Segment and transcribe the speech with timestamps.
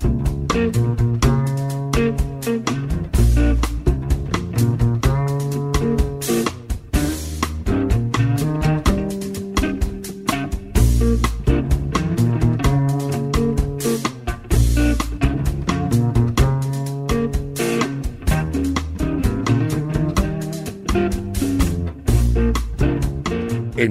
[0.00, 1.19] Thank you.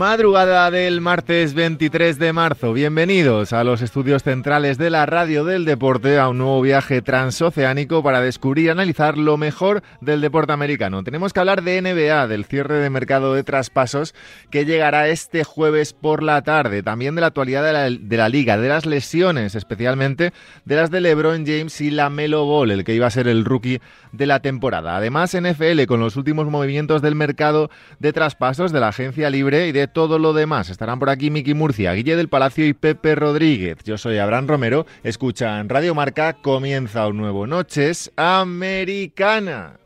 [0.00, 2.72] Madrugada del martes 23 de marzo.
[2.72, 8.02] Bienvenidos a los estudios centrales de la radio del deporte, a un nuevo viaje transoceánico
[8.02, 11.04] para descubrir y analizar lo mejor del deporte americano.
[11.04, 14.14] Tenemos que hablar de NBA, del cierre de mercado de traspasos
[14.50, 16.82] que llegará este jueves por la tarde.
[16.82, 20.32] También de la actualidad de la, liga, de las lesiones, especialmente
[20.64, 23.44] de las de LeBron James y la Melo Ball, el que iba a ser el
[23.44, 24.96] rookie de la temporada.
[24.96, 29.72] Además, NFL con los últimos movimientos del mercado de traspasos de la agencia libre y
[29.72, 30.70] de todo lo demás.
[30.70, 33.78] Estarán por aquí Miki Murcia, Guille del Palacio y Pepe Rodríguez.
[33.84, 34.86] Yo soy Abraham Romero.
[35.02, 36.34] Escuchan Radio Marca.
[36.34, 39.80] Comienza un nuevo Noches Americana.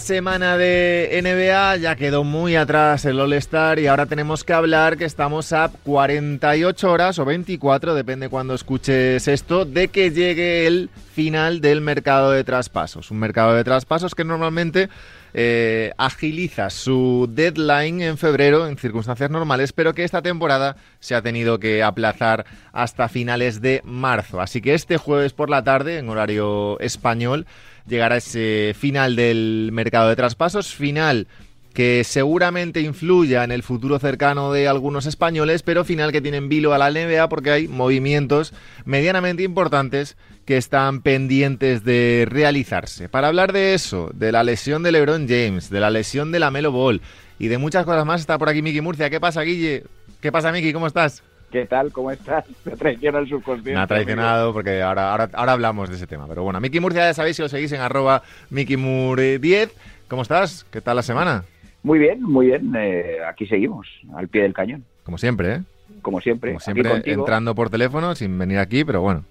[0.00, 5.04] Semana de NBA, ya quedó muy atrás el All-Star y ahora tenemos que hablar que
[5.04, 11.60] estamos a 48 horas o 24, depende cuando escuches esto, de que llegue el final
[11.60, 13.10] del mercado de traspasos.
[13.10, 14.88] Un mercado de traspasos que normalmente
[15.34, 21.22] eh, agiliza su deadline en febrero en circunstancias normales, pero que esta temporada se ha
[21.22, 24.40] tenido que aplazar hasta finales de marzo.
[24.40, 27.46] Así que este jueves por la tarde, en horario español,
[27.88, 31.26] llegará ese final del mercado de traspasos, final
[31.74, 36.74] que seguramente influya en el futuro cercano de algunos españoles, pero final que tienen vilo
[36.74, 40.16] a la NBA porque hay movimientos medianamente importantes
[40.48, 43.10] que están pendientes de realizarse.
[43.10, 46.50] Para hablar de eso, de la lesión de LeBron James, de la lesión de la
[46.50, 47.02] Melo Ball
[47.38, 49.10] y de muchas cosas más, está por aquí Miki Murcia.
[49.10, 49.82] ¿Qué pasa, Guille?
[50.22, 50.72] ¿Qué pasa, Miki?
[50.72, 51.22] ¿Cómo estás?
[51.52, 51.92] ¿Qué tal?
[51.92, 52.46] ¿Cómo estás?
[52.64, 53.74] Me traiciona el subconsciente.
[53.74, 56.26] Me ha traicionado porque ahora, ahora, ahora hablamos de ese tema.
[56.26, 59.68] Pero bueno, Miki Murcia ya sabéis si lo seguís en arroba MikiMur10.
[60.08, 60.64] ¿Cómo estás?
[60.70, 61.44] ¿Qué tal la semana?
[61.82, 62.72] Muy bien, muy bien.
[62.74, 63.86] Eh, aquí seguimos,
[64.16, 64.82] al pie del cañón.
[65.02, 65.60] Como siempre, ¿eh?
[66.00, 66.52] Como siempre.
[66.52, 69.24] Como siempre, entrando por teléfono sin venir aquí, pero bueno.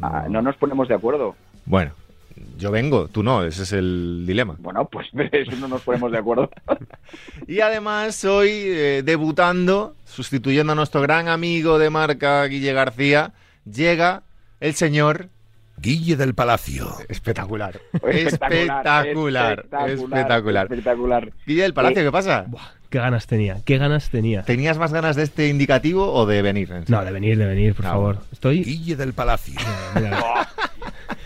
[0.00, 0.06] No...
[0.06, 1.36] Ah, no nos ponemos de acuerdo.
[1.66, 1.92] Bueno,
[2.56, 4.56] yo vengo, tú no, ese es el dilema.
[4.58, 6.50] Bueno, pues eso no nos ponemos de acuerdo.
[7.46, 13.32] y además hoy eh, debutando, sustituyendo a nuestro gran amigo de marca Guille García,
[13.64, 14.22] llega
[14.60, 15.28] el señor
[15.78, 16.88] Guille del Palacio.
[17.08, 17.80] Espectacular.
[18.02, 19.66] Espectacular.
[19.88, 20.66] Espectacular.
[20.66, 21.32] Espectacular.
[21.46, 22.44] Guille del Palacio, ¿qué pasa?
[22.46, 24.42] Buah, qué ganas tenía, qué ganas tenía.
[24.42, 26.70] ¿Tenías más ganas de este indicativo o de venir?
[26.88, 28.18] No, de venir, de venir, por favor.
[28.32, 28.64] Estoy.
[28.64, 29.54] Guille del Palacio.
[29.94, 30.48] Mira,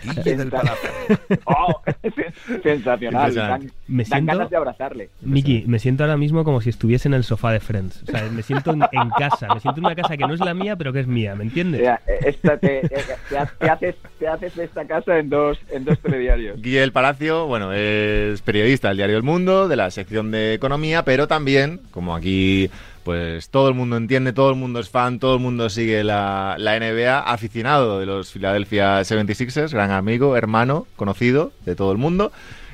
[0.05, 0.89] Guille del Palacio.
[1.45, 1.81] Oh,
[2.63, 3.33] sensacional.
[3.33, 5.09] Dan, Me dan siento- ganas de abrazarle.
[5.21, 8.03] Miki, me siento ahora mismo como si estuviese en el sofá de Friends.
[8.07, 9.47] O sea, me siento en, en casa.
[9.53, 11.35] Me siento en una casa que no es la mía, pero que es mía.
[11.35, 11.81] ¿Me entiendes?
[11.81, 12.89] Eh, esta te, eh,
[13.29, 16.61] te, ha- te haces, te haces de esta casa en dos, en dos telediarios.
[16.61, 21.03] Guille del Palacio, bueno, es periodista del diario El Mundo, de la sección de economía,
[21.05, 22.69] pero también, como aquí
[23.05, 26.55] pues todo el mundo entiende, todo el mundo es fan, todo el mundo sigue la,
[26.57, 32.31] la NBA, aficionado de los Philadelphia 76ers, gran amigo, hermano, conocido de todo el mundo.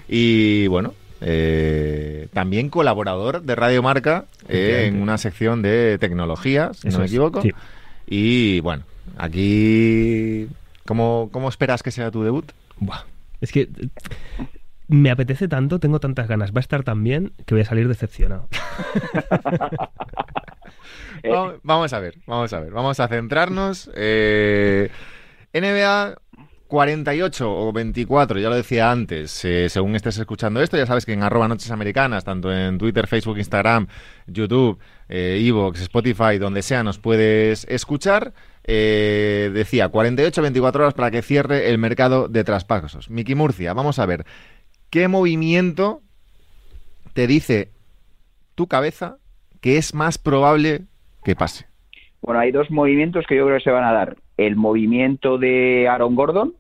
[0.08, 6.88] Y bueno, eh, también colaborador de Radio Marca eh, en una sección de tecnología, si
[6.88, 7.42] Eso no me es, equivoco.
[7.42, 7.52] sí.
[8.08, 8.84] Y bueno,
[9.18, 10.48] aquí...
[10.86, 12.52] ¿Cómo, ¿Cómo esperas que sea tu debut?
[12.78, 13.04] Buah,
[13.42, 13.68] Es que
[14.92, 16.52] me apetece tanto, tengo tantas ganas.
[16.52, 18.48] Va a estar tan bien que voy a salir decepcionado.
[21.24, 23.92] Eh, Vamos, vamos a ver, vamos a ver, vamos a centrarnos.
[23.94, 24.90] Eh,
[25.54, 26.16] NBA
[26.72, 31.12] 48 o 24, ya lo decía antes, eh, según estés escuchando esto, ya sabes que
[31.12, 33.88] en arroba noches americanas, tanto en Twitter, Facebook, Instagram,
[34.26, 34.80] YouTube,
[35.10, 38.34] eh, Evox, Spotify, donde sea, nos puedes escuchar.
[38.64, 43.10] Eh, decía, 48 24 horas para que cierre el mercado de traspasos.
[43.10, 44.26] Miki Murcia, vamos a ver,
[44.92, 46.02] ¿qué movimiento
[47.14, 47.72] te dice
[48.54, 49.18] tu cabeza
[49.62, 50.82] que es más probable
[51.24, 51.66] que pase?
[52.22, 54.18] Bueno, hay dos movimientos que yo creo que se van a dar.
[54.38, 56.54] El movimiento de Aaron Gordon.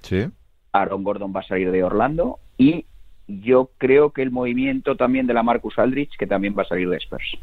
[0.00, 0.26] Sí.
[0.72, 2.40] Aaron Gordon va a salir de Orlando.
[2.58, 2.86] Y
[3.28, 6.88] yo creo que el movimiento también de la Marcus Aldrich, que también va a salir
[6.88, 7.38] de Spurs.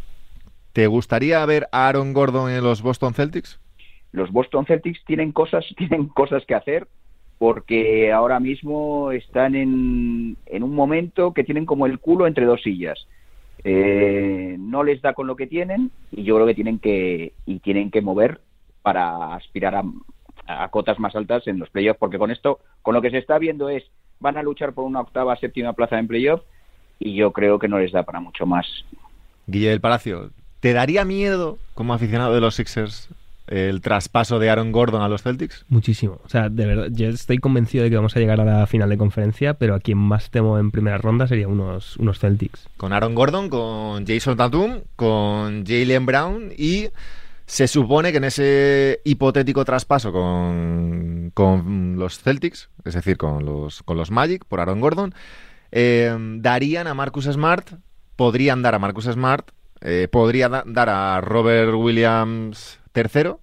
[0.74, 3.60] ¿Te gustaría ver a Aaron Gordon en los Boston Celtics?
[4.12, 6.88] Los Boston Celtics tienen cosas, tienen cosas que hacer
[7.40, 12.62] porque ahora mismo están en, en un momento que tienen como el culo entre dos
[12.62, 13.08] sillas.
[13.64, 17.60] Eh, no les da con lo que tienen y yo creo que tienen que y
[17.60, 18.40] tienen que mover
[18.82, 19.84] para aspirar a,
[20.48, 23.38] a cotas más altas en los playoffs, porque con esto, con lo que se está
[23.38, 23.84] viendo es,
[24.20, 26.42] van a luchar por una octava, séptima plaza en playoff
[27.00, 28.68] y yo creo que no les da para mucho más.
[29.48, 33.10] Guille del Palacio, ¿te daría miedo como aficionado de los Sixers
[33.50, 35.66] el traspaso de Aaron Gordon a los Celtics?
[35.70, 36.20] Muchísimo.
[36.24, 38.90] O sea, de verdad, yo estoy convencido de que vamos a llegar a la final
[38.90, 42.68] de conferencia, pero a quien más temo en primera ronda sería unos, unos Celtics.
[42.78, 46.88] Con Aaron Gordon, con Jason Tatum, con Jalen Brown y
[47.46, 53.82] se supone que en ese hipotético traspaso con, con los Celtics, es decir, con los,
[53.84, 55.14] con los Magic por Aaron Gordon,
[55.72, 57.68] eh, darían a Marcus Smart,
[58.16, 59.50] podrían dar a Marcus Smart,
[59.82, 63.40] eh, podría da- dar a Robert Williams tercero,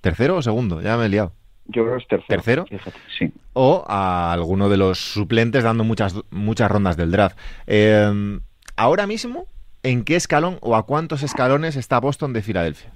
[0.00, 1.32] tercero o segundo, ya me he liado,
[1.66, 2.26] Yo creo que es tercero.
[2.28, 2.66] ¿Tercero?
[2.66, 3.32] Fíjate, sí.
[3.52, 7.36] o a alguno de los suplentes dando muchas, muchas rondas del draft.
[7.66, 8.38] Eh,
[8.76, 9.46] ahora mismo,
[9.82, 12.90] ¿en qué escalón o a cuántos escalones está Boston de Filadelfia?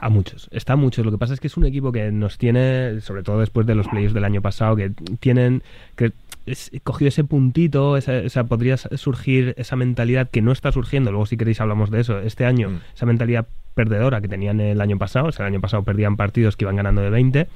[0.00, 1.04] A muchos, está a muchos.
[1.04, 3.74] Lo que pasa es que es un equipo que nos tiene, sobre todo después de
[3.74, 5.64] los playoffs del año pasado, que tienen
[5.96, 6.12] que
[6.46, 11.10] es, cogido ese puntito, esa, esa- podría surgir esa mentalidad que no está surgiendo.
[11.10, 12.20] Luego, si queréis, hablamos de eso.
[12.20, 12.80] Este año, Mm.
[12.94, 15.28] esa mentalidad perdedora que tenían el año pasado.
[15.28, 17.48] O sea, el año pasado perdían partidos que iban ganando de 20.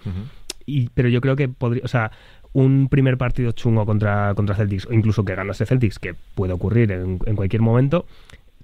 [0.67, 2.13] Y, pero yo creo que podría, o sea,
[2.53, 6.93] un primer partido chungo contra, contra Celtics, o incluso que ganase Celtics, que puede ocurrir
[6.93, 8.07] en, en cualquier momento,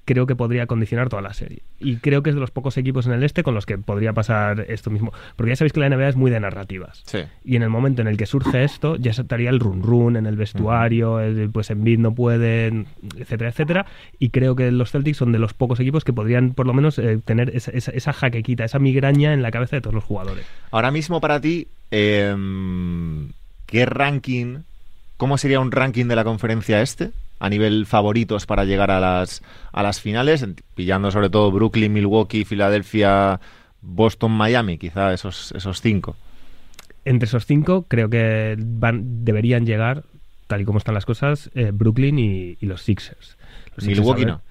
[0.08, 1.60] creo que podría condicionar toda la serie.
[1.78, 4.14] Y creo que es de los pocos equipos en el este con los que podría
[4.14, 5.12] pasar esto mismo.
[5.37, 7.02] Porque ya sabéis que la NBA es muy de narrativas.
[7.05, 7.19] Sí.
[7.44, 10.25] Y en el momento en el que surge esto, ya estaría el run run en
[10.25, 12.87] el vestuario, el, pues en no puede,
[13.19, 13.87] etcétera, etcétera.
[14.19, 16.99] Y creo que los Celtics son de los pocos equipos que podrían, por lo menos,
[16.99, 20.46] eh, tener esa, esa, esa jaquequita, esa migraña en la cabeza de todos los jugadores.
[20.70, 22.34] Ahora mismo para ti, eh,
[23.66, 24.61] ¿qué ranking,
[25.19, 27.11] cómo sería un ranking de la conferencia este?
[27.38, 29.43] A nivel favoritos para llegar a las,
[29.73, 33.40] a las finales, pillando sobre todo Brooklyn, Milwaukee, Filadelfia,
[33.81, 36.17] Boston, Miami, quizá esos, esos cinco.
[37.05, 40.02] Entre esos cinco, creo que van, deberían llegar,
[40.46, 43.37] tal y como están las cosas, eh, Brooklyn y, y los Sixers.
[43.76, 44.43] Los Milwaukee no.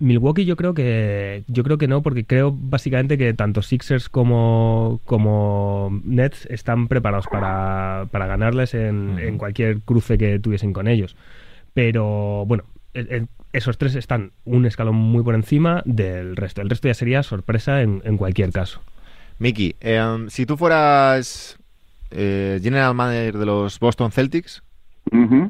[0.00, 5.00] Milwaukee yo creo que yo creo que no porque creo básicamente que tanto Sixers como
[5.04, 11.16] como Nets están preparados para, para ganarles en, en cualquier cruce que tuviesen con ellos
[11.74, 12.64] pero bueno
[13.52, 17.82] esos tres están un escalón muy por encima del resto el resto ya sería sorpresa
[17.82, 18.80] en, en cualquier caso
[19.38, 21.58] Miki, eh, si tú fueras
[22.10, 24.62] eh, general manager de los Boston Celtics,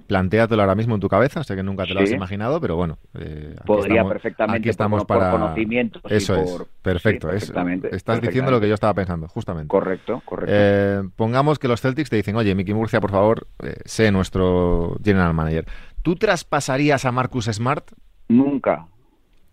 [0.07, 2.99] plantéatelo ahora mismo en tu cabeza, sé que nunca te lo has imaginado, pero bueno.
[3.19, 5.31] eh, aquí Podría estamos- perfectamente aquí por- estamos por, para...
[5.33, 7.31] conocimientos y Eso es, por- perfecto.
[7.31, 7.53] sí, es-
[7.93, 9.69] estás diciendo lo que yo estaba pensando, justamente.
[9.69, 10.53] Correcto, correcto.
[10.55, 14.97] Eh, pongamos que los Celtics te dicen, oye, Miki Murcia, por favor, eh, sé nuestro
[15.03, 15.67] general manager.
[16.09, 17.93] ¿Tú traspasarías a Marcus Smart?
[18.31, 18.87] Nunca,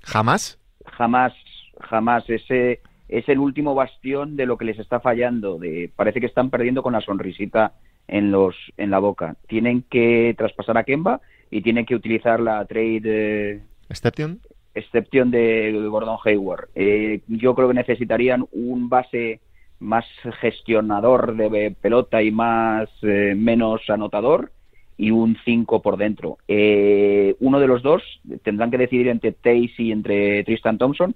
[0.03, 0.57] ¿Jamás?
[0.85, 1.33] jamás,
[1.81, 2.23] jamás.
[2.29, 2.79] Ese
[3.09, 5.57] es el último bastión de lo que les está fallando.
[5.57, 7.73] De, parece que están perdiendo con la sonrisita
[8.07, 9.35] en los en la boca.
[9.49, 11.19] Tienen que traspasar a Kemba
[11.51, 14.39] y tienen que utilizar la trade eh, ¿Exception?
[14.75, 16.69] excepción de Gordon Hayward.
[16.73, 19.41] Eh, yo creo que necesitarían un base
[19.79, 20.05] más
[20.39, 24.53] gestionador de pelota y más eh, menos anotador
[24.97, 26.37] y un 5 por dentro.
[26.47, 28.01] Eh, uno de los dos
[28.43, 31.15] tendrán que decidir entre Tays y entre Tristan Thompson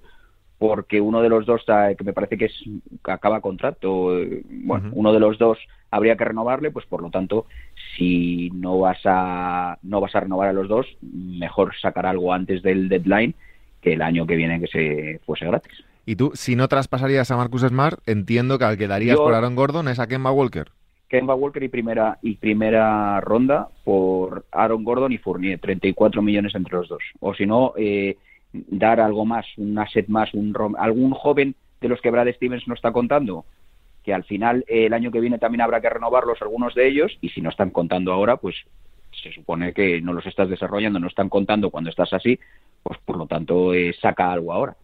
[0.58, 1.62] porque uno de los dos
[1.96, 2.54] que me parece que es
[3.04, 5.56] acaba contrato eh, bueno uno de los dos
[5.90, 7.46] habría que renovarle pues por lo tanto
[7.96, 12.62] si no vas a no vas a renovar a los dos mejor sacar algo antes
[12.62, 13.34] del deadline
[13.80, 17.38] que el año que viene que se fuese gratis Y tú, si no traspasarías a
[17.38, 20.72] Marcus Smart, entiendo que al que darías Yo- por Aaron Gordon es a Kemba Walker.
[21.10, 26.76] Kemba Walker y primera y primera ronda por Aaron Gordon y Fournier 34 millones entre
[26.78, 27.02] los dos.
[27.20, 28.16] O si no eh,
[28.52, 32.66] dar algo más un asset más un rom- algún joven de los que Brad Stevens
[32.68, 33.44] no está contando
[34.04, 37.12] que al final eh, el año que viene también habrá que renovarlos algunos de ellos
[37.20, 38.56] y si no están contando ahora pues
[39.22, 42.38] se supone que no los estás desarrollando no están contando cuando estás así
[42.82, 44.76] pues por lo tanto eh, saca algo ahora.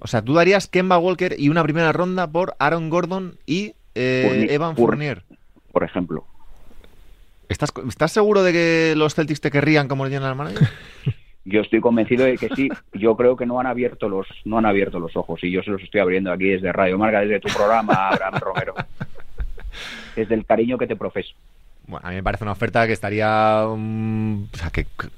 [0.00, 4.24] O sea, tú darías Kemba Walker y una primera ronda por Aaron Gordon y eh,
[4.28, 5.22] Fournier- Evan Four- Fournier.
[5.74, 6.24] Por ejemplo
[7.50, 10.66] ¿Estás, ¿Estás seguro de que los Celtics te querrían como general manager?
[11.44, 12.70] Yo estoy convencido de que sí.
[12.94, 15.70] Yo creo que no han abierto los no han abierto los ojos y yo se
[15.70, 18.74] los estoy abriendo aquí desde Radio Marca, desde tu programa, Abraham Romero.
[20.16, 21.34] Desde el cariño que te profeso.
[21.86, 23.66] Bueno, a mí me parece una oferta que estaría...
[23.76, 25.08] mm, o sea, que, que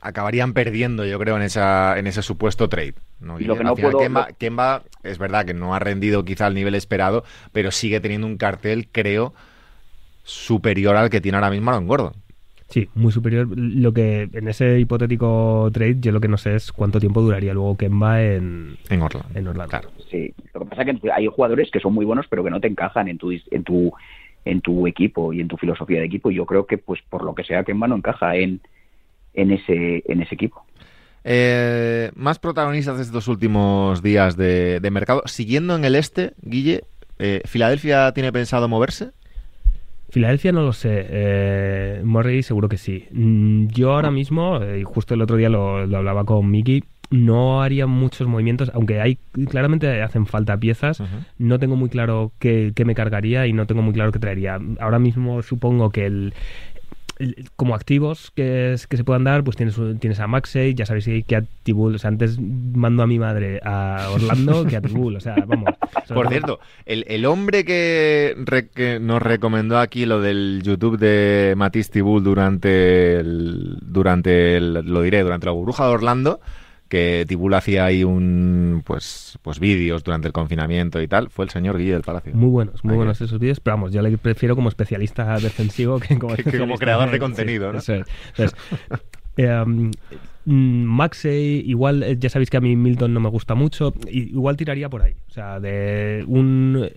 [0.00, 2.94] acabarían perdiendo, yo creo, en esa en ese supuesto trade.
[3.20, 3.38] ¿no?
[3.38, 6.54] Y lo que no puedo- Kemba, Kemba, es verdad que no ha rendido quizá al
[6.54, 7.22] nivel esperado,
[7.52, 9.32] pero sigue teniendo un cartel, creo,
[10.22, 12.12] superior al que tiene ahora mismo Aaron Gordon.
[12.68, 13.48] Sí, muy superior.
[13.54, 17.52] Lo que en ese hipotético trade, yo lo que no sé es cuánto tiempo duraría
[17.52, 19.28] luego Kemba en, En Orlando.
[19.38, 19.68] en Orlando.
[19.70, 19.90] Claro.
[20.10, 22.60] Sí, lo que pasa es que hay jugadores que son muy buenos pero que no
[22.60, 23.92] te encajan en tu en tu
[24.46, 27.24] en tu equipo y en tu filosofía de equipo y yo creo que pues por
[27.24, 28.60] lo que sea Kemba no encaja en
[29.34, 30.64] en ese en ese equipo.
[31.24, 35.22] Eh, más protagonistas de estos últimos días de, de mercado.
[35.26, 36.84] Siguiendo en el este, Guille,
[37.18, 39.10] eh, ¿Filadelfia tiene pensado moverse?
[40.12, 41.06] Filadelfia no lo sé.
[41.08, 43.06] Eh, Murray seguro que sí.
[43.12, 46.84] Mm, Yo ahora mismo, eh, y justo el otro día lo, lo hablaba con Miki,
[47.10, 51.02] no haría muchos movimientos, aunque hay claramente hacen falta piezas.
[51.38, 54.58] No tengo muy claro qué, qué me cargaría y no tengo muy claro qué traería.
[54.80, 56.34] Ahora mismo supongo que el-
[57.56, 61.08] como activos que, es- que se puedan dar, pues tienes, tienes a Maxey, ya sabéis
[61.26, 65.16] que a Tibul, o sea, antes mando a mi madre a Orlando que a Tibul,
[65.16, 65.70] o sea, vamos.
[66.12, 68.34] Por cierto, el, el hombre que,
[69.00, 75.46] nos recomendó aquí lo del YouTube de Matisse Tibul durante durante el- lo diré, durante
[75.46, 76.40] la burbuja de Orlando,
[76.92, 81.50] que Tibul hacía ahí un pues pues vídeos durante el confinamiento y tal, fue el
[81.50, 82.34] señor Guille del Palacio.
[82.34, 83.28] Muy buenos, muy Ahí buenos es.
[83.28, 86.74] esos vídeos, pero vamos, yo le prefiero como especialista defensivo que como, Que- que como
[86.74, 87.78] especialista- creador de Sí, contenido, ¿no?
[87.78, 88.04] eso es.
[89.38, 89.90] Eh, um,
[90.44, 94.58] mm, Maxey, igual, eh, ya sabéis que a mí Milton no me gusta mucho, igual
[94.58, 96.90] tiraría por ahí, o sea, de un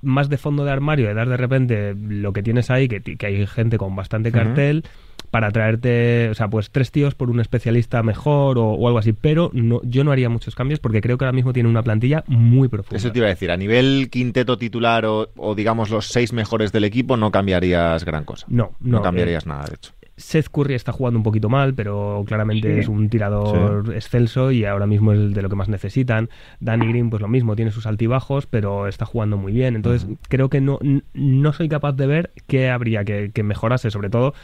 [0.00, 3.26] más de fondo de armario, de dar de repente lo que tienes ahí, que, que
[3.26, 4.84] hay gente con bastante cartel,
[5.32, 9.14] para traerte, o sea, pues tres tíos por un especialista mejor o, o algo así,
[9.14, 12.22] pero no, yo no haría muchos cambios porque creo que ahora mismo tiene una plantilla
[12.28, 12.98] muy profunda.
[12.98, 16.70] Eso te iba a decir, a nivel quinteto titular o, o digamos los seis mejores
[16.70, 18.46] del equipo no cambiarías gran cosa.
[18.50, 19.92] No, No, no, cambiarías nada, de hecho.
[20.18, 22.80] Seth Curry está jugando un poquito mal, pero claramente Sí.
[22.80, 26.28] es un tirador excelso y ahora mismo es de lo que más necesitan.
[26.60, 29.74] Danny Green, pues lo mismo, tiene sus altibajos, pero está jugando muy bien.
[29.74, 30.78] Entonces, creo que no,
[31.14, 34.34] no soy capaz de ver qué habría que, que mejorarse, sobre todo.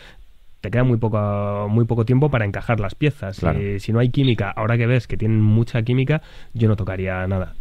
[0.60, 3.38] Te queda muy poco, muy poco tiempo para encajar las piezas.
[3.38, 3.60] Claro.
[3.60, 6.20] Y si no hay química, ahora que ves que tienen mucha química,
[6.52, 7.54] yo no tocaría nada.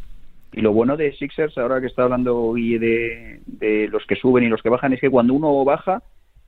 [0.54, 4.44] Y lo bueno de Sixers, ahora que está hablando Guille de, de los que suben
[4.44, 6.01] y los que bajan, es que cuando uno baja,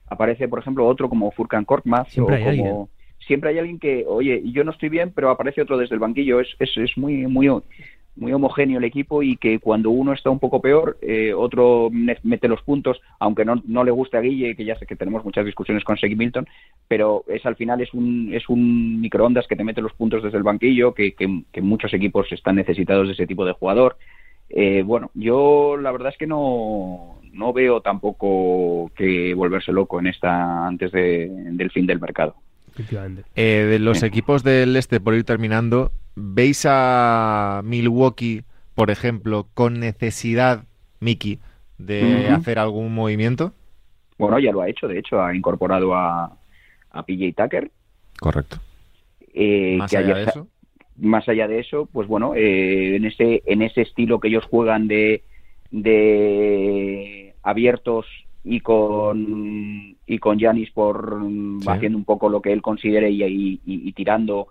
[0.07, 2.09] aparece, por ejemplo, otro como Furkan Korkmaz.
[2.09, 2.49] Siempre o hay como...
[2.49, 2.87] alguien.
[3.27, 6.39] Siempre hay alguien que, oye, yo no estoy bien, pero aparece otro desde el banquillo.
[6.39, 7.47] Es, es, es muy, muy,
[8.19, 12.47] muy homogéneo el equipo y que cuando uno está un poco peor, eh, otro mete
[12.47, 15.45] los puntos, aunque no, no le guste a Guille, que ya sé que tenemos muchas
[15.45, 16.47] discusiones con Segi Milton,
[16.87, 20.37] pero es al final es un, es un microondas que te mete los puntos desde
[20.37, 23.97] el banquillo, que, que, muchos equipos están necesitados de ese tipo de jugador.
[24.49, 30.07] Eh, bueno, yo la verdad es que no, no veo tampoco que volverse loco en
[30.07, 32.35] esta antes de- del fin del mercado.
[32.79, 33.23] Efectivamente.
[33.35, 38.43] Eh, de los equipos del este, por ir terminando, ¿veis a Milwaukee,
[38.73, 40.63] por ejemplo, con necesidad,
[41.01, 41.39] Mickey,
[41.77, 43.51] de hacer algún movimiento?
[44.17, 46.37] Bueno, ya lo ha hecho, de hecho, ha incorporado a,
[46.91, 47.69] a PJ Tucker.
[48.17, 48.59] Correcto.
[49.33, 50.47] eh, Más que allá de eso,
[50.97, 54.87] más allá de eso, pues bueno, eh, en ese en ese estilo que ellos juegan
[54.87, 55.23] de
[55.71, 58.05] de abiertos
[58.43, 61.69] y con y con Yanis por mm, Sí.
[61.69, 64.47] haciendo un poco lo que él considere y, y- y- y tirando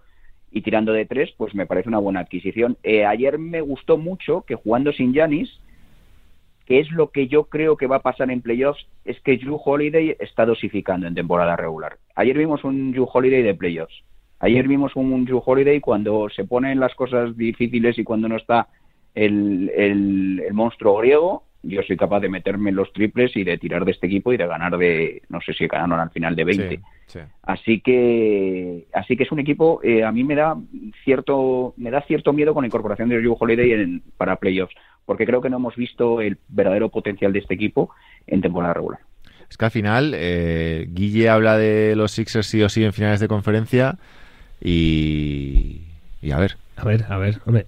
[0.50, 2.78] y tirando de tres, pues me parece una buena adquisición.
[2.82, 5.60] Eh, ayer me gustó mucho que jugando sin Yanis,
[6.64, 9.58] que es lo que yo creo que va a pasar en playoffs, es que Drew
[9.62, 11.98] Holiday está dosificando en temporada regular.
[12.14, 14.02] Ayer vimos un Drew Holiday de playoffs.
[14.40, 18.68] Ayer vimos un Drew Holiday cuando se ponen las cosas difíciles y cuando no está
[19.14, 21.42] el, el- el monstruo griego.
[21.62, 24.36] Yo soy capaz de meterme en los triples y de tirar de este equipo y
[24.36, 26.76] de ganar de, no sé si ganaron al final de 20.
[26.76, 27.18] Sí, sí.
[27.42, 30.56] Así que, así que es un equipo, eh, a mí me da
[31.04, 34.74] cierto, me da cierto miedo con la incorporación de Drew Holiday en- para playoffs,
[35.04, 37.90] porque creo que no hemos visto el verdadero potencial de este equipo
[38.26, 39.00] en temporada regular.
[39.50, 43.18] Es que al final, eh, Guille habla de los Sixers sí o sí en finales
[43.18, 43.96] de conferencia
[44.60, 45.80] y,
[46.20, 46.56] y a ver.
[46.76, 47.66] A ver, a ver, hombre.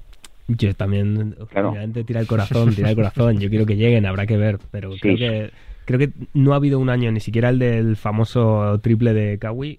[0.57, 1.71] Yo también, Claro.
[1.71, 3.39] obviamente, tira el corazón, tira el corazón.
[3.39, 5.01] Yo quiero que lleguen, habrá que ver, pero Sí.
[5.01, 5.51] creo que
[5.85, 9.79] creo que no ha habido un año, ni siquiera el del famoso triple de Kawi,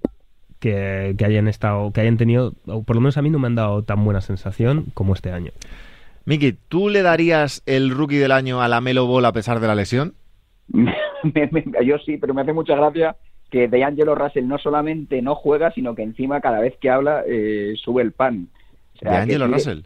[0.59, 3.47] que, que hayan estado, que hayan tenido, o por lo menos a mí no me
[3.47, 5.51] han dado tan buena sensación como este año.
[6.25, 9.67] Miki, ¿tú le darías el rookie del año a la Melo Ball a pesar de
[9.67, 10.13] la lesión?
[11.85, 13.15] Yo sí, pero me hace mucha gracia
[13.49, 17.73] que DeAngelo Russell no solamente no juega, sino que encima cada vez que habla eh,
[17.83, 18.47] sube el pan.
[18.95, 19.79] O sea, ¿De Angelo Russell?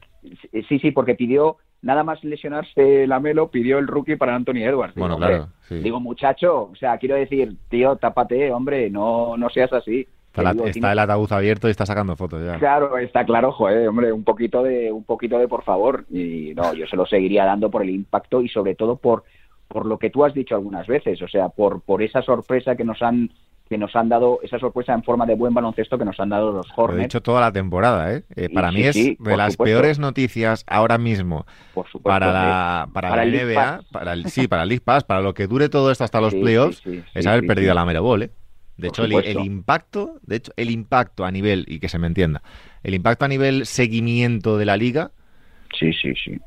[0.67, 4.95] Sí, sí, porque pidió, nada más lesionarse la Melo, pidió el rookie para Anthony Edwards.
[4.95, 5.75] Bueno, Digo, claro, hombre, sí.
[5.79, 10.07] Digo, muchacho, o sea, quiero decir, tío, tápate, hombre, no, no seas así.
[10.35, 12.59] Está, el ataúd abierto y está sacando fotos ya.
[12.59, 16.05] Claro, está claro, joder, hombre, un poquito de, un poquito de por favor.
[16.09, 19.23] Y no, yo se lo seguiría dando por el impacto y sobre todo por,
[19.67, 22.83] por lo que tú has dicho algunas veces, o sea, por, por esa sorpresa que
[22.83, 23.29] nos han
[23.67, 26.51] que nos han dado esa sorpresa en forma de buen baloncesto que nos han dado
[26.51, 26.95] los Hornets.
[26.95, 28.23] Lo he dicho toda la temporada, ¿eh?
[28.35, 31.45] eh para mí es de las peores noticias ahora mismo
[32.03, 35.47] para la, para, la NBA, para el, sí, para el League Pass, para lo que
[35.47, 38.31] dure todo esto hasta los playoffs, es haber perdido la Mero Ball, ¿eh?
[38.77, 42.43] De hecho, el, impacto, de hecho, el impacto a nivel, y que se me entienda,
[42.83, 45.11] el impacto a nivel seguimiento de la liga.
[45.79, 46.37] Sí, sí, sí.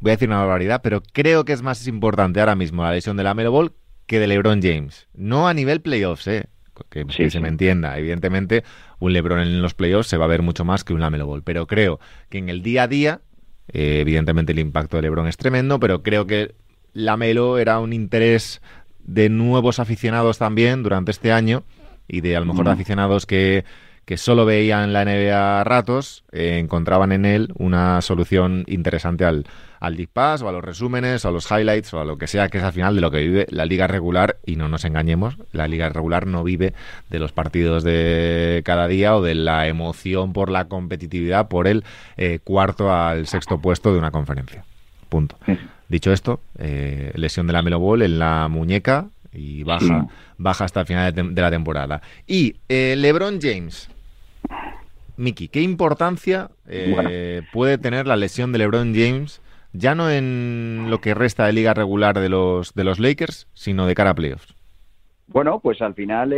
[0.00, 3.16] Voy a decir una barbaridad, pero creo que es más importante ahora mismo la lesión
[3.16, 3.72] de la Melo Ball
[4.06, 5.08] que de LeBron James.
[5.14, 6.46] No a nivel playoffs, ¿eh?
[6.88, 7.98] Que, se me entienda.
[7.98, 8.64] Evidentemente,
[8.98, 11.42] un LeBron en los playoffs se va a ver mucho más que un Lamelo Ball.
[11.42, 13.20] Pero creo que en el día a día,
[13.68, 16.54] eh, evidentemente el impacto de LeBron es tremendo, pero creo que
[16.92, 18.60] Lamelo era un interés
[19.00, 21.64] de nuevos aficionados también durante este año
[22.06, 23.64] y de a lo mejor de aficionados que,
[24.04, 29.44] que solo veían la NBA a ratos, eh, encontraban en él una solución interesante al,
[29.80, 32.26] al League Pass o a los resúmenes o a los highlights o a lo que
[32.26, 34.84] sea que es al final de lo que vive la liga regular y no nos
[34.84, 36.74] engañemos, la liga regular no vive
[37.10, 41.84] de los partidos de cada día o de la emoción por la competitividad por el
[42.16, 44.64] eh, cuarto al sexto puesto de una conferencia.
[45.08, 45.36] Punto.
[45.88, 50.06] Dicho esto, eh, lesión de la Melo Ball en la muñeca y baja,
[50.36, 52.02] baja hasta el final de, la temporada.
[52.26, 53.88] Y eh, LeBron James.
[55.16, 59.40] Miki, ¿qué importancia eh, puede tener la lesión de LeBron James
[59.72, 63.86] ya no en lo que resta de liga regular de los, de los Lakers, sino
[63.86, 64.54] de cara a playoffs?
[65.26, 66.34] Bueno, pues al final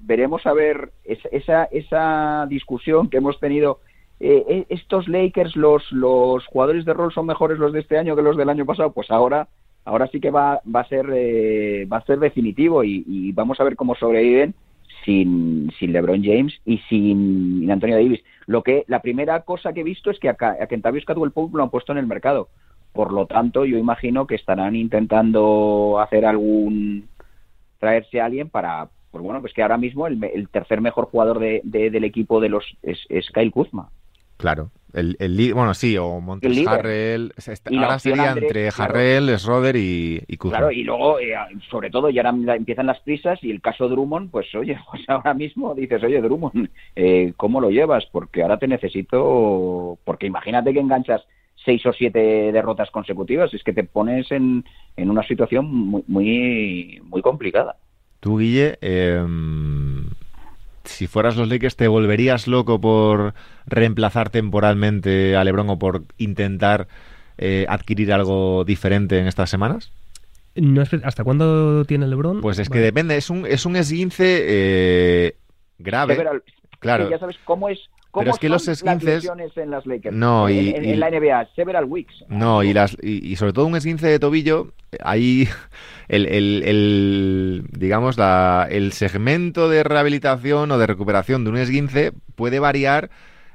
[0.00, 3.80] veremos a ver esa, esa discusión que hemos tenido
[4.20, 8.16] eh, eh, estos Lakers, los, los jugadores de rol son mejores los de este año
[8.16, 9.46] que los del año pasado, pues ahora,
[9.84, 13.64] ahora sí que va, va a ser eh, va a ser definitivo y, vamos a
[13.64, 14.54] ver cómo sobreviven
[15.04, 18.22] sin, sin LeBron James y sin Antonio Davis.
[18.46, 21.56] Lo que la primera cosa que he visto es que a, a Kentavious Caldwell Pope
[21.56, 22.48] lo han puesto en el mercado.
[22.92, 27.08] Por lo tanto, yo imagino que estarán intentando hacer algún
[27.78, 31.60] traerse a alguien para, pues bueno, pues que ahora mismo el, tercer mejor jugador de,
[31.64, 33.90] del equipo de los es Kyle Kuzma.
[34.38, 34.70] Claro.
[34.94, 37.34] El, el, bueno, sí, o Montes Harrell.
[37.76, 41.34] Ahora sería entre Harrell, Schroeder y, y Claro, y luego, eh,
[41.70, 45.74] sobre todo, ya empiezan las prisas y el caso Drummond, pues oye, pues ahora mismo
[45.74, 48.06] dices, oye, Drummond, eh, ¿cómo lo llevas?
[48.10, 49.98] Porque ahora te necesito.
[50.04, 51.22] Porque imagínate que enganchas
[51.64, 54.64] seis o siete derrotas consecutivas, es que te pones en,
[54.96, 57.76] en una situación muy, muy, muy complicada.
[58.20, 59.22] Tú, Guille, eh
[60.88, 63.34] si fueras los Lakers, ¿te volverías loco por
[63.66, 66.88] reemplazar temporalmente a LeBron o por intentar
[67.36, 69.92] eh, adquirir algo diferente en estas semanas?
[70.54, 72.40] No ¿Hasta cuándo tiene LeBron?
[72.40, 75.36] Pues es que depende, es un, es un esguince eh,
[75.78, 76.18] grave.
[76.80, 77.08] claro.
[77.08, 77.78] ya sabes cómo es
[78.18, 82.24] pero es que los esguinces en las Lakers no y, en, la NBA several weeks.
[82.28, 85.48] No y las y, sobre todo un esguince de tobillo ahí
[86.08, 92.58] el, el, digamos la, el segmento de rehabilitación o de recuperación de un esguince puede
[92.58, 93.10] variar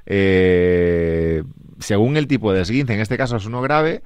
[0.06, 1.42] eh,
[1.78, 2.94] según el tipo de esguince.
[2.94, 4.02] En este caso es uno grave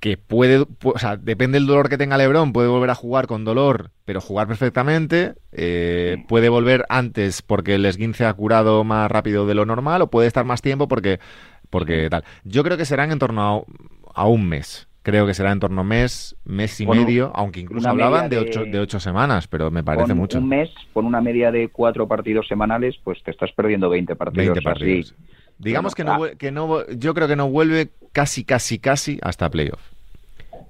[0.00, 3.44] que puede, o sea, depende del dolor que tenga Lebron, puede volver a jugar con
[3.44, 9.46] dolor, pero jugar perfectamente, eh, puede volver antes porque el esguince ha curado más rápido
[9.46, 11.20] de lo normal, o puede estar más tiempo porque,
[11.68, 12.24] porque tal.
[12.44, 13.66] Yo creo que serán en torno
[14.14, 14.88] a, un mes.
[15.02, 18.64] Creo que será en torno a mes, mes y medio, aunque incluso hablaban de, ocho,
[18.64, 20.38] de ocho semanas, pero me parece mucho.
[20.38, 24.54] Un mes con una media de cuatro partidos semanales, pues te estás perdiendo 20 partidos.
[24.54, 25.14] 20 partidos.
[25.60, 29.80] Digamos que, no, que no, yo creo que no vuelve casi, casi, casi hasta playoff.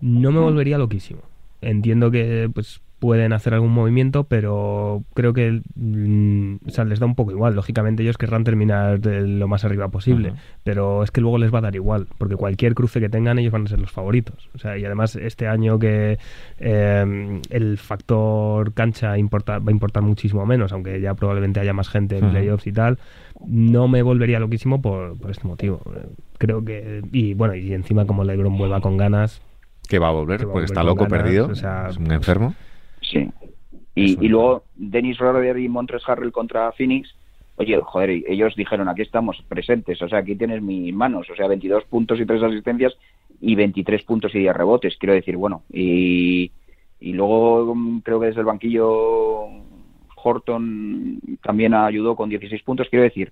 [0.00, 1.22] No me volvería loquísimo.
[1.61, 7.33] Entiendo que pues pueden hacer algún movimiento, pero creo que mm, les da un poco
[7.33, 7.55] igual.
[7.55, 11.59] Lógicamente ellos querrán terminar de lo más arriba posible, pero es que luego les va
[11.59, 14.51] a dar igual, porque cualquier cruce que tengan ellos van a ser los favoritos.
[14.55, 16.19] O sea, y además este año que
[16.59, 21.89] em, el factor cancha importa, va a importar muchísimo menos, aunque ya probablemente haya más
[21.89, 22.99] gente en playoffs y tal,
[23.47, 25.81] no me volvería loquísimo por, por este motivo.
[26.37, 29.41] Creo que, y bueno, y encima como LeBron vuelva con ganas,
[29.89, 32.55] que va a volver, porque está loco, perdido, es un enfermo.
[33.11, 33.29] Sí.
[33.94, 37.14] Y, luego Dennis Roder y Montres Harrell contra Phoenix.
[37.57, 41.46] Oye, joder, ellos dijeron, aquí estamos presentes, o sea, aquí tienes mis manos, o sea,
[41.46, 42.96] 22 puntos y 3 asistencias
[43.38, 46.53] y 23 puntos y 10 rebotes, quiero decir, bueno, y,
[47.01, 49.46] y luego mm, creo que desde el banquillo
[50.16, 53.31] Horton también ayudó con 16 puntos, quiero decir,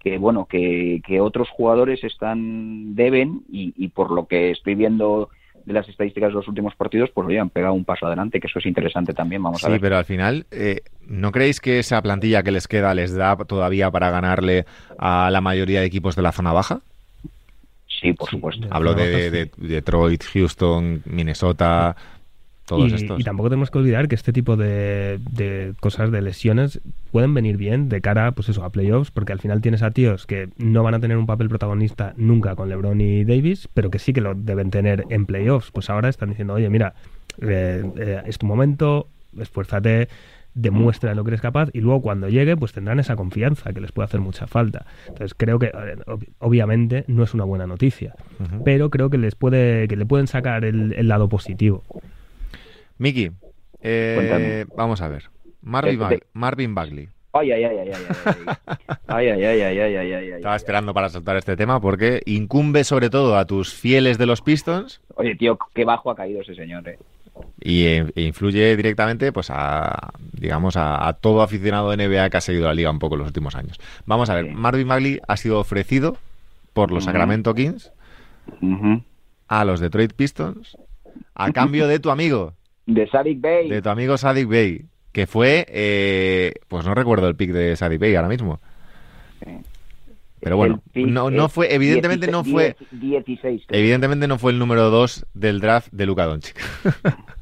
[0.00, 5.28] que bueno, que, que otros jugadores están, deben, y, y por lo que estoy viendo
[5.66, 8.46] de las estadísticas de los últimos partidos, pues oye, han pegado un paso adelante, que
[8.46, 9.76] eso es interesante también, vamos a ver.
[9.76, 13.36] Sí, pero al final, eh, ¿no creéis que esa plantilla que les queda les da
[13.36, 14.64] todavía para ganarle
[14.96, 16.80] a la mayoría de equipos de la zona baja?
[18.00, 18.68] Sí, por supuesto.
[18.70, 21.96] Hablo de, de Detroit, Houston, Minnesota,
[22.66, 23.20] todos y, estos.
[23.20, 26.80] y tampoco tenemos que olvidar que este tipo de, de cosas, de lesiones,
[27.12, 30.26] pueden venir bien de cara pues eso, a playoffs, porque al final tienes a tíos
[30.26, 33.98] que no van a tener un papel protagonista nunca con LeBron y Davis, pero que
[33.98, 35.70] sí que lo deben tener en playoffs.
[35.70, 36.94] Pues ahora están diciendo, oye, mira,
[37.40, 40.08] eh, eh, es tu momento, esfuérzate,
[40.54, 43.92] demuestra lo que eres capaz y luego cuando llegue pues tendrán esa confianza que les
[43.92, 44.86] puede hacer mucha falta.
[45.06, 48.14] Entonces creo que ob- obviamente no es una buena noticia,
[48.64, 51.84] pero creo que les puede que le pueden sacar el, el lado positivo.
[52.98, 53.30] Miki,
[53.82, 55.30] eh, vamos a ver.
[55.62, 57.08] Marvin, Bag- de- Marvin Bagley.
[57.32, 58.04] Ay, ay, ay, ay, ay,
[59.08, 60.32] ay, ay, ay, ay, ay, ay, ay, ay, ay, ay.
[60.36, 64.40] Estaba esperando para soltar este tema porque incumbe sobre todo a tus fieles de los
[64.40, 66.98] Pistons Oye, tío, qué bajo ha caído ese señor, eh.
[67.60, 72.36] y eh, e influye directamente pues a digamos a, a todo aficionado de NBA que
[72.38, 73.78] ha seguido la liga un poco en los últimos años.
[74.06, 74.52] Vamos a ver, Sí.
[74.54, 76.16] Marvin Bagley ha sido ofrecido
[76.72, 77.04] por los.
[77.04, 77.92] Sacramento Kings
[79.48, 80.76] a los Detroit Pistons
[81.34, 82.54] a cambio de tu amigo,
[82.86, 83.68] De Sadik Bey.
[83.68, 88.00] de tu amigo Sadik Bey, que fue eh, pues no recuerdo el pick de Sadik
[88.00, 88.60] Bey ahora mismo.
[90.40, 93.64] Pero bueno, no, no fue, evidentemente no fue, 10 16.
[93.66, 93.80] creo.
[93.80, 96.56] evidentemente no fue el número 2 del draft de Luka Doncic.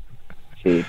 [0.63, 0.83] Sí.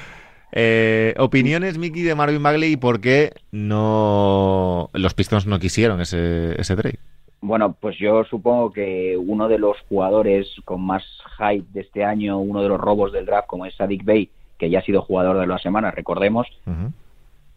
[0.54, 6.56] Eh, opiniones, Mickey, de Marvin Bagley y por qué no los Pistons no quisieron ese,
[6.58, 6.98] ese trade.
[7.42, 11.04] Bueno, pues yo supongo que uno de los jugadores con más
[11.38, 14.70] hype de este año, uno de los robos del draft, como es Sadik Bey, que
[14.70, 16.48] ya ha sido jugador de la semana, recordemos,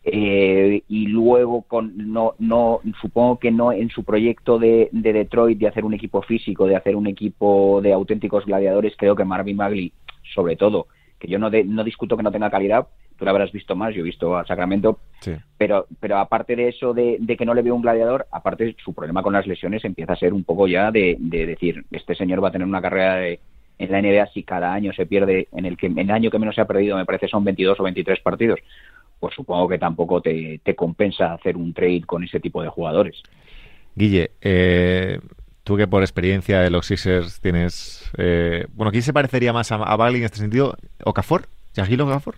[0.04, 5.58] eh, y luego con no no supongo que no en su proyecto de, de Detroit
[5.58, 9.56] de hacer un equipo físico de hacer un equipo de auténticos gladiadores creo que Marvin
[9.56, 9.92] Bagley
[10.34, 10.86] sobre todo
[11.18, 12.86] que yo no de- no discuto que no tenga calidad
[13.18, 15.32] tú lo habrás visto más yo he visto a Sacramento Sí.
[15.58, 18.94] pero pero aparte de eso de, de que no le veo un gladiador aparte su
[18.94, 22.42] problema con las lesiones empieza a ser un poco ya de, de decir este señor
[22.42, 23.40] va a tener una carrera de-
[23.78, 26.38] en la NBA si cada año se pierde en el que en el año que
[26.38, 28.58] menos se ha perdido me parece son 22 o 23 partidos
[29.20, 33.22] pues supongo que tampoco te, te compensa hacer un trade con ese tipo de jugadores
[33.94, 35.18] Guille, eh,
[35.64, 38.08] tú que por experiencia de los Sixers tienes...
[38.16, 40.76] eh, bueno, ¿quién se parecería más a, a Bagley en este sentido?
[41.04, 41.46] ¿Okafor?
[41.74, 42.36] ¿Yagil Okafor?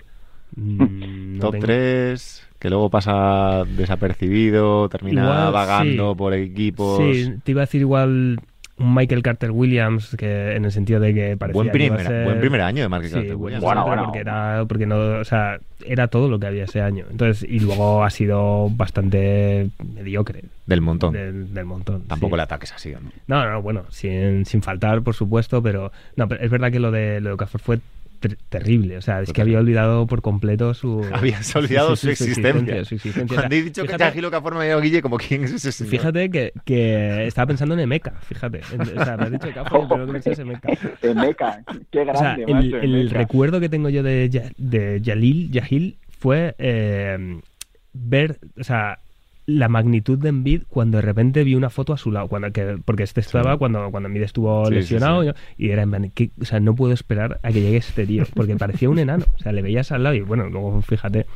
[0.57, 6.19] Mm, no Top tengo- 3, que luego pasa desapercibido, termina Igual, vagando sí.
[6.19, 6.99] por equipos...
[7.15, 8.41] Sí, te iba a decir igual
[8.81, 11.99] un Michael Carter Williams, que en el sentido de que parecía Buen que iba a
[11.99, 13.63] primer, ser- buen primer año de Sí, Carter Williams.
[13.65, 14.05] Bueno, bueno.
[14.05, 17.05] porque era porque no, o sea, era todo lo que había ese año.
[17.11, 21.13] Entonces, y luego ha sido bastante mediocre Del montón.
[21.13, 22.03] del, del montón.
[22.09, 22.39] Tampoco sí.
[22.39, 23.01] le ataques así, ¿no?
[23.27, 26.91] No, no, bueno, sin, sin faltar, por supuesto, pero no, pero es verdad que lo
[26.91, 27.79] de lo de Okafor fue
[28.21, 32.85] ter- terrible, o sea, es que había olvidado por completo su Habías olvidado su existencia.
[32.85, 33.37] su existencia.
[33.37, 35.91] Cuando he dicho que Fíjate- Okafor me ha llamado Guille como quién es ese señor.
[35.91, 38.61] Fíjate que, que estaba pensando en Emeka, fíjate.
[38.73, 40.69] En- o sea, me has dicho Okafor, pero que pensé es Emeka.
[41.03, 43.19] Emeka qué O sea, grande el, macho, el Emeka.
[43.19, 47.41] recuerdo que tengo yo de, de Yalil, Yahil fue eh,
[47.95, 48.99] ver, o sea,
[49.59, 52.79] la magnitud de Embiid cuando de repente vi una foto a su lado, cuando que,
[52.85, 55.31] porque este estaba cuando, cuando Embiid estuvo Sí, lesionado sí.
[55.59, 56.31] y era en plan, ¿qué?
[56.41, 59.39] o sea, no puedo esperar a que llegue este tío, porque parecía un enano, o
[59.39, 61.27] sea, le veías al lado y bueno, luego fíjate,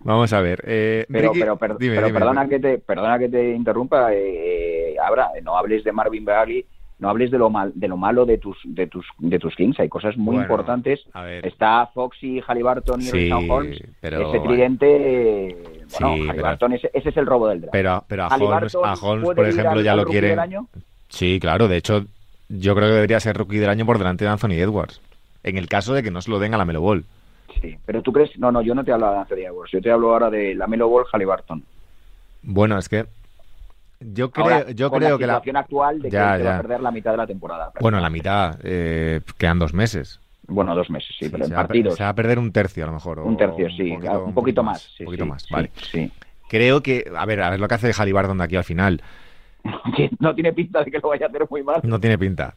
[0.00, 0.62] Vamos a ver.
[0.66, 2.50] eh, pero, Ricky- pero, per- dime, pero dime, perdona dime.
[2.56, 6.64] que te perdona que te interrumpa eh, Abra, no hables de Marvin Bagley
[6.98, 9.78] no hables de lo mal de lo malo de tus de tus de tus Kings
[9.80, 11.44] hay cosas muy Bueno, importantes a ver.
[11.46, 16.72] está Foxy Halliburton y Sí, Richard Holmes pero- ese tridente eh, bueno Sí, pero- Halliburton
[16.74, 18.94] ese, ese es el robo del draft Pero, pero a Holmes, a
[19.34, 20.04] por ejemplo, ya lo
[20.40, 20.66] año?
[21.08, 21.68] Sí, claro.
[21.68, 22.04] De hecho,
[22.48, 25.00] yo creo que debería ser rookie del año por delante de Anthony Edwards.
[25.42, 27.04] En el caso de que no se lo den a la Melo Ball.
[27.62, 29.90] Sí, pero tú crees, no, no, yo no te hablo de Anthony Edwards, yo te
[29.90, 31.62] hablo ahora de la Melo Ball Halliburton.
[32.42, 33.06] Bueno, es que
[34.00, 35.32] yo creo, Ahora, yo con creo la que la.
[35.34, 37.72] situación actual de que Ya, se va a perder la mitad de la temporada.
[37.80, 38.58] Bueno, la mitad.
[38.62, 40.20] eh, quedan dos meses.
[40.48, 41.96] Bueno, dos meses, sí, pero en se, a, partidos.
[41.96, 43.18] se va a perder un tercio a lo mejor.
[43.20, 44.82] Un tercio, sí, un poquito, más.
[44.96, 45.70] sí, Un poquito sí, más, vale.
[45.90, 46.10] Sí.
[46.48, 47.10] Creo que.
[47.16, 49.02] A ver, a ver lo que hace Halliburton de aquí al final.
[50.20, 51.80] No tiene pinta de que lo vaya a hacer muy mal.
[51.82, 52.54] No tiene pinta.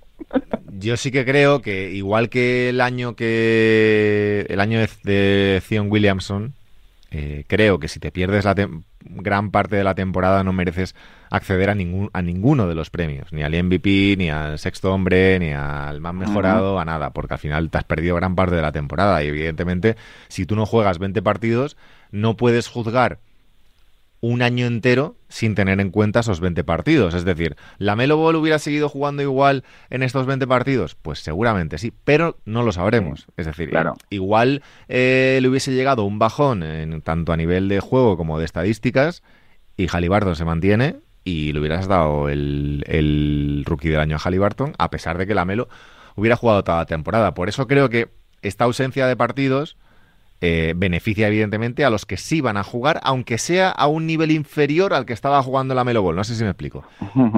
[0.72, 6.54] Yo sí que creo que igual que el año que el año de, Zion Williamson,
[7.12, 8.56] eh, creo que si te pierdes la
[9.10, 10.96] gran parte de la temporada no mereces
[11.30, 15.40] acceder a ningún a ninguno de los premios, ni al MVP, ni al sexto hombre,
[15.40, 18.62] ni al más mejorado, a nada, porque al final te has perdido gran parte de
[18.62, 19.24] la temporada.
[19.24, 19.96] Y evidentemente
[20.28, 21.78] si tú no juegas 20 partidos
[22.12, 23.20] no puedes juzgar
[24.22, 27.14] un año entero sin tener en cuenta esos 20 partidos.
[27.14, 30.96] Es decir, ¿la Melo Ball hubiera seguido jugando igual en estos 20 partidos?
[30.96, 33.28] Pues seguramente sí, pero no lo sabremos.
[33.38, 33.96] Es decir, Claro.
[34.10, 38.46] igual eh, le hubiese llegado un bajón en, tanto a nivel de juego como de
[38.46, 39.24] estadísticas
[39.78, 44.74] y Halliburton se mantiene y le hubieras dado el, el rookie del año a Halliburton
[44.78, 45.70] a pesar de que la Melo
[46.16, 47.34] hubiera jugado toda la temporada.
[47.34, 48.10] Por eso creo que
[48.42, 49.78] esta ausencia de partidos
[50.42, 54.32] eh, beneficia evidentemente a los que sí van a jugar, aunque sea a un nivel
[54.32, 56.16] inferior al que estaba jugando la Melo Ball.
[56.16, 56.84] No sé si me explico.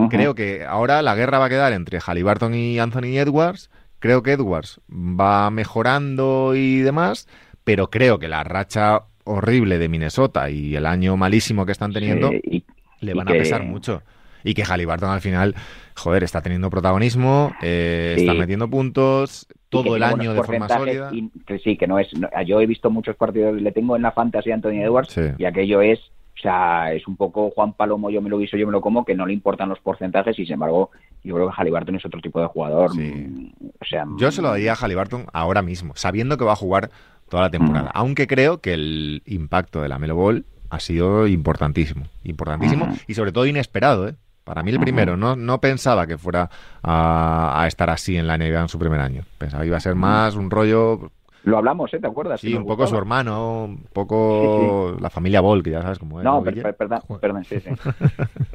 [0.10, 3.70] Creo que ahora la guerra va a quedar entre Halliburton y Anthony Edwards.
[4.00, 7.28] Creo que Edwards va mejorando y demás,
[7.64, 12.30] pero creo que la racha horrible de Minnesota y el año malísimo que están teniendo
[12.30, 12.66] Sí, y-
[13.00, 14.04] le y van a que- pesar mucho.
[14.44, 15.56] Y que Halliburton al final,
[15.96, 18.22] joder, está teniendo protagonismo, eh, Sí.
[18.24, 21.10] está metiendo puntos, todo el año de forma sólida.
[21.12, 22.14] y que sí, que no es.
[22.18, 25.22] no- yo he visto muchos partidos, le tengo en la fantasía a Anthony Edwards Sí.
[25.38, 26.00] y aquello es.
[26.38, 29.04] O sea, es un poco Juan Palomo, yo me lo guiso, yo me lo como,
[29.06, 30.90] que no le importan los porcentajes y sin embargo,
[31.24, 32.92] yo creo que Halliburton es otro tipo de jugador.
[32.92, 33.02] Sí.
[33.02, 36.56] Mm, O sea, Yo se lo daría a Halliburton ahora mismo, sabiendo que va a
[36.56, 36.90] jugar
[37.30, 37.90] toda la temporada.
[37.90, 37.92] Mm.
[37.96, 42.06] Aunque creo que el impacto de la Melo Ball ha sido importantísimo.
[42.24, 44.16] Importantísimo y sobre todo inesperado, ¿eh?
[44.43, 46.49] Para mí el primero, no, no pensaba que fuera
[46.82, 49.23] a, a estar así en la NBA en su primer año.
[49.38, 51.12] Pensaba que iba a ser más un rollo,
[51.43, 51.99] Lo hablamos, ¿eh?
[51.99, 52.41] ¿Te acuerdas?
[52.41, 56.23] sí, un poco su hermano, un poco la familia Ball, que ya sabes cómo es.
[56.25, 56.63] No, ¿no, per- Guille?
[56.63, 57.69] per- perdón, perdón, sí, sí.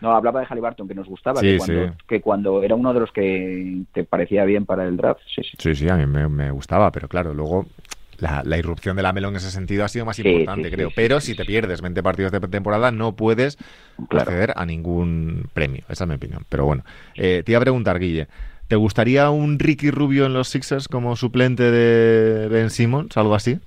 [0.00, 1.90] No, hablaba de Halliburton, que nos gustaba, Sí, que, cuando, sí.
[2.08, 5.20] que cuando era uno de los que te parecía bien para el draft.
[5.34, 5.50] Sí, sí.
[5.58, 7.66] Sí, sí, a mí me, me gustaba, pero claro, luego
[8.20, 10.74] la, la irrupción de la Melo en ese sentido ha sido más Sí, importante, sí,
[10.74, 10.88] creo.
[10.88, 13.58] sí, pero sí, si te pierdes 20 partidos de temporada, no puedes
[14.08, 14.22] Claro.
[14.30, 15.84] acceder a ningún premio.
[15.88, 16.44] Esa es mi opinión.
[16.48, 16.84] Pero bueno,
[17.16, 18.28] eh, te iba a preguntar, Guille,
[18.68, 23.58] ¿te gustaría un Ricky Rubio en los Sixers como suplente de Ben Simmons, algo así?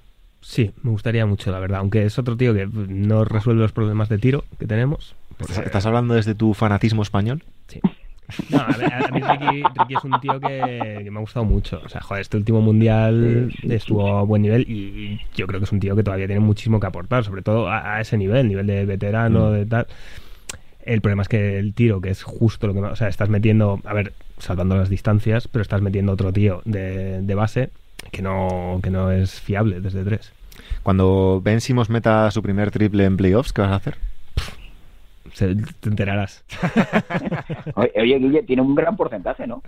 [0.41, 1.79] Sí, me gustaría mucho, la verdad.
[1.79, 5.15] Aunque es otro tío que no resuelve los problemas de tiro que tenemos.
[5.39, 7.43] ¿Estás, estás hablando desde tu fanatismo español?
[7.67, 7.79] Sí.
[8.49, 11.45] No, a, ver, a mí Ricky, Ricky es un tío que, que me ha gustado
[11.45, 11.81] mucho.
[11.85, 15.71] O sea, joder, este último mundial estuvo a buen nivel y yo creo que es
[15.71, 18.65] un tío que todavía tiene muchísimo que aportar, sobre todo a, a ese nivel, nivel
[18.67, 19.53] de veterano, Mm.
[19.53, 19.87] de tal.
[20.85, 22.79] El problema es que el tiro, que es justo lo que...
[22.79, 27.21] O sea, estás metiendo, a ver, salvando las distancias, pero estás metiendo otro tío de,
[27.21, 27.69] de base
[28.11, 30.33] que no, que no es fiable desde tres.
[30.83, 33.95] Cuando Ben Simmons meta su primer triple en playoffs, ¿qué vas a hacer?
[35.33, 36.43] Se- te enterarás.
[37.75, 39.63] Oye, oye, Guille, tiene un gran porcentaje, ¿no?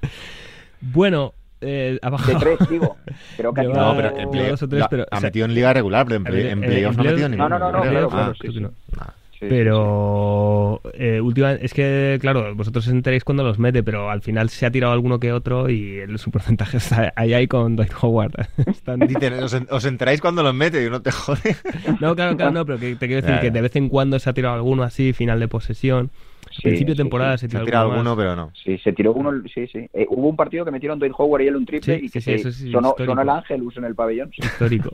[0.81, 2.39] Bueno, eh, ha De bajado.
[2.39, 2.97] tres, digo.
[3.37, 5.27] Creo que Lleva- No, pero en Lleva play- dos o tres, pero, ha o sea,
[5.29, 7.29] metido en liga regular, pero en, play- en playoffs en no ha metido.
[7.29, 8.71] No, no, no, claro, Ah, claro, que no.
[9.47, 14.09] Sí, sí, Pero eh, últimamente, es que, claro, vosotros os enteréis cuando los mete, pero
[14.09, 17.47] al final se ha tirado alguno que otro y el, su porcentaje está ahí, ahí
[17.47, 18.33] con Dwight Howard.
[18.65, 21.55] Están- Dicen, os, en- os enteráis cuando los mete y no te jode.
[21.99, 23.53] No, claro, claro, no, pero que te quiero decir Ya, que ya.
[23.53, 26.09] de vez en cuando se ha tirado alguno así, final de posesión.
[26.51, 27.47] Sí, Principio de sí, temporada sí.
[27.47, 28.17] se Se ha tira tirado alguno más.
[28.23, 28.51] pero no.
[28.63, 29.89] Sí, se tiró uno, sí, sí.
[29.93, 32.21] Eh, hubo un partido que metieron Dwight Howard y él un triple Sí, y que
[32.21, 34.31] sí, sí, se- sonó, sonó el ángel uso en el pabellón.
[34.31, 34.41] sí.
[34.45, 34.91] Histórico.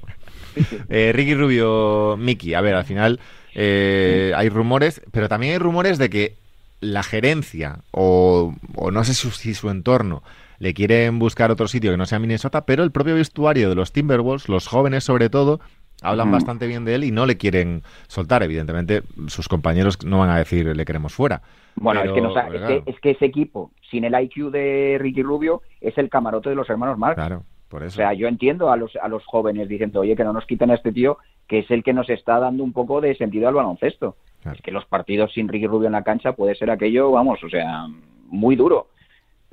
[0.90, 3.20] Eh, Ricky Rubio, Miki, a ver, al final
[3.56, 6.36] eh, hay rumores, pero también hay rumores de que
[6.80, 10.24] la gerencia o, o no sé si, si su entorno
[10.60, 13.92] le quieren buscar otro sitio que no sea Minnesota, pero el propio vestuario de los
[13.92, 15.60] Timberwolves, los jóvenes sobre todo,
[16.04, 16.32] hablan Mm.
[16.32, 18.42] bastante bien de él y no le quieren soltar.
[18.44, 21.42] Evidentemente, sus compañeros no van a decir le queremos fuera.
[21.76, 24.14] Bueno, Pero, es, que nos ha- pero es, que, es que ese equipo, sin el
[24.20, 27.16] IQ de Ricky Rubio, es el camarote de los hermanos Marx.
[27.16, 30.34] Claro, por O sea, yo entiendo a los, a los jóvenes diciendo, oye, que no
[30.34, 33.16] nos quiten a este tío, que es el que nos está dando un poco de
[33.16, 34.16] sentido al baloncesto.
[34.44, 34.58] Claro.
[34.58, 37.50] Es que los partidos sin Ricky Rubio en la cancha puede ser aquello, vamos, o
[37.50, 37.88] sea,
[38.28, 38.88] muy duro.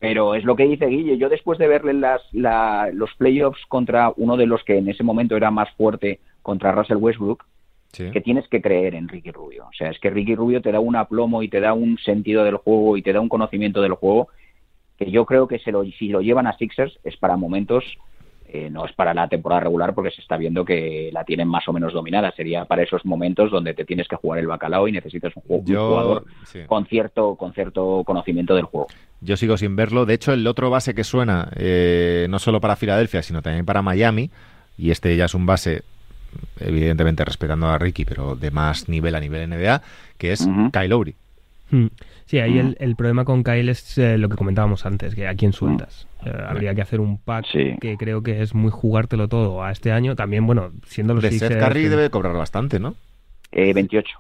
[0.01, 1.17] Pero es lo que dice Guille.
[1.19, 5.03] Yo después de verle las, la- los playoffs contra uno de los que en ese
[5.03, 7.45] momento era más fuerte, contra Russell Westbrook,
[7.93, 8.11] Sí.
[8.11, 9.65] que tienes que creer en Ricky Rubio.
[9.67, 12.45] O sea, es que Ricky Rubio te da un aplomo y te da un sentido
[12.45, 14.29] del juego y te da un conocimiento del juego
[14.99, 17.85] que yo creo que se lo, si lo llevan a Sixers es para momentos,
[18.51, 21.69] eh, no es para la temporada regular porque se está viendo que la tienen más
[21.69, 22.33] o menos dominada.
[22.33, 26.25] Sería para esos momentos donde te tienes que jugar el bacalao y necesitas un, jugador
[26.47, 26.61] sí.
[26.67, 28.89] con cierto, con cierto conocimiento del juego.
[29.21, 30.05] Yo sigo sin verlo.
[30.07, 33.83] De hecho, el otro base que suena, eh, no solo para Filadelfia, sino también para
[33.83, 34.31] Miami,
[34.79, 35.83] y este ya es un base,
[36.59, 39.83] evidentemente respetando a Ricky, pero de más nivel a nivel NBA,
[40.17, 40.71] que es Ujú.
[40.73, 41.15] Kyle Lowry.
[41.71, 41.87] Hmm.
[42.25, 42.59] Sí, ahí Mm.
[42.59, 46.07] el, el problema con Kyle es eh, lo que comentábamos antes, que a quién sueltas.
[46.25, 47.77] Eh, habría que hacer un pack Sí.
[47.81, 50.17] que creo que es muy jugártelo todo a este año.
[50.17, 52.95] También, bueno, siendo los De Seth Sixers, Curry que- debe cobrar bastante, ¿no?
[53.53, 54.19] Eh, 28.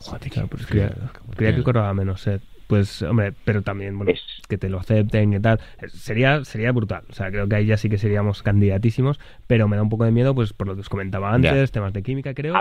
[0.00, 0.92] Joder, claro, pues creía,
[1.36, 2.42] creía que cobraba menos Seth.
[2.68, 4.12] Pues, hombre, pero también, bueno,
[4.46, 5.58] que te lo acepten y tal.
[5.88, 7.02] Sería, sería brutal.
[7.08, 10.04] O sea, creo que ahí ya sí que seríamos candidatísimos, pero me da un poco
[10.04, 12.54] de miedo, pues, por lo que os comentaba antes, temas de química, creo.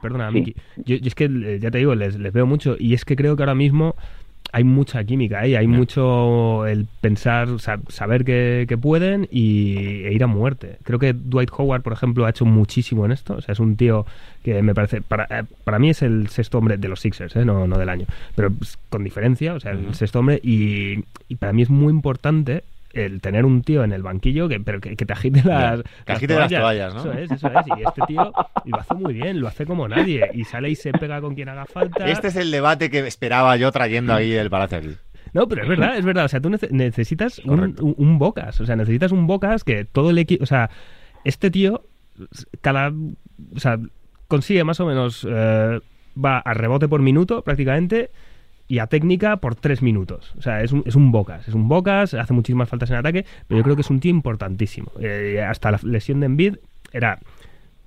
[0.00, 0.54] perdona, Miki.
[0.76, 3.36] Yo, es que, eh, ya te digo, les, les veo mucho y es que creo
[3.36, 3.96] que ahora mismo
[4.56, 7.46] hay mucha química ahí, hay mucho el pensar,
[7.88, 10.78] saber que, pueden y, e ir a muerte.
[10.82, 13.34] Creo que Dwight Howard, por ejemplo, ha hecho muchísimo en esto.
[13.34, 14.06] O sea, es un tío
[14.42, 17.44] que me parece, para, eh, para mí es el sexto hombre de los Sixers, ¿eh?
[17.44, 21.34] no, no del año, pero pues, con diferencia, o sea, el sexto hombre y, y
[21.36, 22.64] para mí es muy importante
[22.96, 26.34] el tener un tío en el banquillo que, pero que, te agite las, que agite
[26.34, 27.00] las toallas, ¿no?
[27.00, 27.66] Eso es, eso es.
[27.66, 28.32] Y este tío
[28.64, 30.30] lo hace muy bien, lo hace como nadie.
[30.32, 32.06] Y sale y se pega con quien haga falta.
[32.06, 34.96] Este es el debate que esperaba yo trayendo ahí el Palacio aquí.
[35.32, 36.24] No, pero es verdad, es verdad.
[36.24, 38.60] O sea, tú necesitas un, Bocas.
[38.60, 40.42] O sea, necesitas un Bocas que todo el equipo.
[40.42, 40.70] O sea,
[41.24, 41.84] este tío,
[42.62, 42.92] cada.
[43.54, 43.78] O sea,
[44.28, 45.26] consigue más o menos.
[45.28, 45.80] Eh,
[46.16, 48.10] va a rebote por minuto prácticamente
[48.68, 50.34] y a técnica por tres minutos.
[50.38, 51.46] O sea, es un, es un Bocas.
[51.48, 54.10] Es un Bocas, hace muchísimas faltas en ataque, pero yo creo que es un tío
[54.10, 54.90] importantísimo.
[55.00, 56.56] Eh, hasta la lesión de Embiid
[56.92, 57.18] era...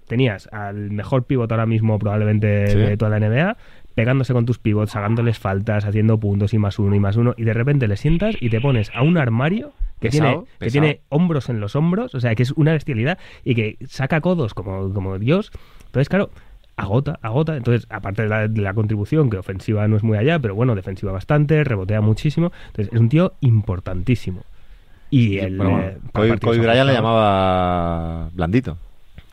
[0.07, 3.57] Tenías al mejor pivot ahora mismo probablemente de toda la NBA,
[3.93, 7.43] pegándose con tus pivots, sacándoles faltas, haciendo puntos y más uno y más uno, y
[7.43, 11.49] de repente le sientas y te pones a un armario que, tiene, que tiene hombros
[11.49, 15.19] en los hombros, o sea, que es una bestialidad y que saca codos como, como
[15.19, 15.51] Dios.
[15.85, 16.31] Entonces, claro,
[16.79, 17.57] agota, agota.
[17.57, 21.63] Entonces, aparte de la, contribución, que ofensiva no es muy allá, pero bueno, defensiva bastante,
[21.63, 22.51] rebotea muchísimo.
[22.67, 24.43] Entonces, es un tío importantísimo.
[25.09, 25.59] Y el.
[25.59, 28.77] Eh, Kobe, Bryant le llamaba blandito.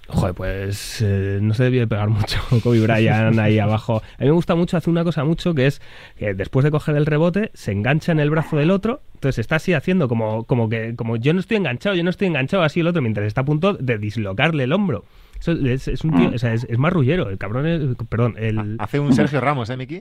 [0.09, 4.03] Joder, pues eh, no se debió pegar mucho Kobe Bryant ahí abajo.
[4.19, 5.83] A mí me gusta mucho, hace una cosa mucho que es
[6.17, 9.57] que después de coger el rebote se engancha en el brazo del otro, entonces está
[9.57, 12.81] así haciendo como, como que como yo no estoy enganchado, yo no estoy enganchado así
[12.81, 15.05] el otro mientras está a punto de dislocarle el hombro
[15.41, 16.35] es, un tío, mm.
[16.35, 18.77] es, más rullero, el cabrón es, perdón, el...
[18.79, 20.01] Hace un Sergio Ramos, ¿eh, Miki?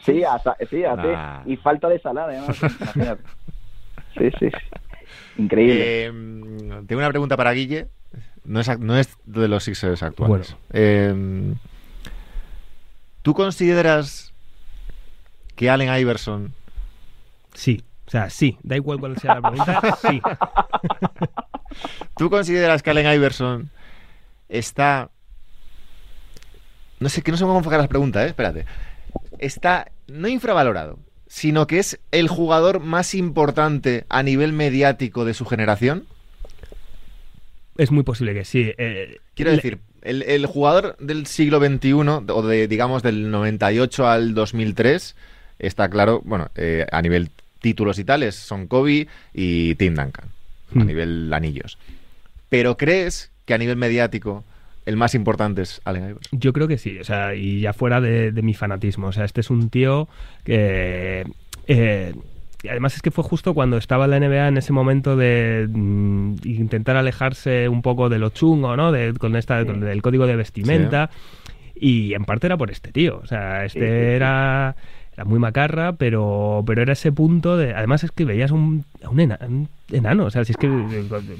[0.00, 0.22] sí,
[0.70, 2.58] sí, hace, y falta de salada, además,
[4.18, 4.48] Sí, sí,
[5.36, 6.06] Increíble.
[6.06, 6.12] Eh,
[6.86, 7.88] tengo una pregunta para Guille.
[8.44, 10.56] No es, no es de los Sixers actuales.
[10.72, 11.54] Eh,
[13.22, 14.32] ¿Tú consideras
[15.54, 16.54] que Allen Iverson...
[17.52, 20.22] Sí, o sea, sí, da igual cuál sea la pregunta, sí.
[22.16, 23.70] ¿Tú consideras que Allen Iverson
[24.48, 25.10] está...
[26.98, 28.28] No sé, que no sé cómo enfocar las preguntas, ¿eh?
[28.28, 28.64] Espérate.
[29.38, 35.44] Está no infravalorado, sino que es el jugador más importante a nivel mediático de su
[35.44, 36.06] generación.
[37.76, 38.72] Es muy posible que sí.
[38.78, 45.16] Eh, Quiero decir, el, jugador del siglo XXI, o de, digamos, del 98 al 2003,
[45.58, 47.30] está claro, bueno, eh, a nivel
[47.60, 50.26] títulos y tales, son Kobe y Tim Duncan,
[50.74, 50.86] a hmm.
[50.86, 51.78] nivel anillos.
[52.48, 54.44] Pero crees que a nivel mediático
[54.84, 56.38] el más importante es Allen Iverson.
[56.38, 59.08] Yo creo que sí, o sea, y ya fuera de, mi fanatismo.
[59.08, 60.08] O sea, este es un tío
[60.44, 61.24] que.
[61.66, 62.14] Eh,
[62.70, 66.96] además es que fue justo cuando estaba la NBA en ese momento de mm, intentar
[66.96, 68.92] alejarse un poco de lo chungo, ¿no?
[68.92, 71.10] De, con esta, del código de vestimenta.
[71.74, 73.20] Y en parte era por este tío.
[73.22, 74.76] O sea, este era
[75.16, 77.72] era muy macarra, pero, pero era ese punto de...
[77.74, 80.68] Además es que veías un, un, enano, o sea, si es que...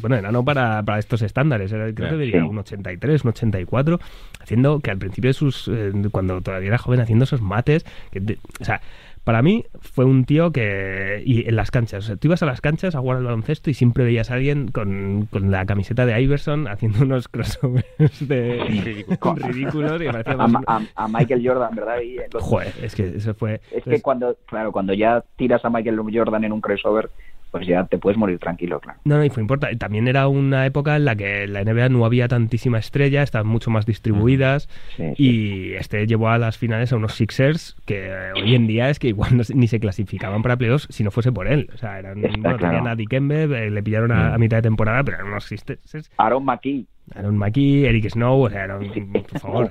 [0.01, 4.01] Bueno, enano para, para estos estándares, creo que diría un 83, un 84,
[4.41, 5.69] haciendo que al principio de sus...
[5.69, 8.81] Eh, cuando todavía era joven, haciendo esos mates, que, o sea,
[9.27, 11.21] para mí fue un tío que...
[11.27, 13.71] Y en las canchas, o sea, tú ibas a las canchas a jugar al baloncesto
[13.71, 18.63] y siempre veías a alguien con, con la camiseta de Iverson haciendo unos crossovers de
[18.69, 20.01] ridículos.
[20.01, 22.03] Y a, a, Michael Jordan, ¿verdad?
[22.03, 23.61] Y Joder, es que eso fue...
[23.73, 27.11] Es que cuando, claro, cuando ya tiras a Michael Jordan en un crossover
[27.51, 28.99] pues ya te puedes morir tranquilo, claro.
[29.05, 29.77] No, no, y fue importante.
[29.77, 33.71] También era una época en la que la NBA no había tantísima estrella, estaban mucho
[33.71, 34.69] más distribuidas
[35.17, 39.09] y este llevó a las finales a unos Sixers que hoy en día es que
[39.09, 41.71] igual ni se clasificaban para playoffs si no fuese por él.
[41.75, 45.19] O sea, eran, bueno, tenían a Dikembe, eh, le pillaron a, mitad de temporada, pero
[45.19, 46.11] eran unos Sixers.
[46.19, 46.87] Aaron McKee.
[47.15, 49.69] Aaron McKee, Eric Snow, o sea, era por favor.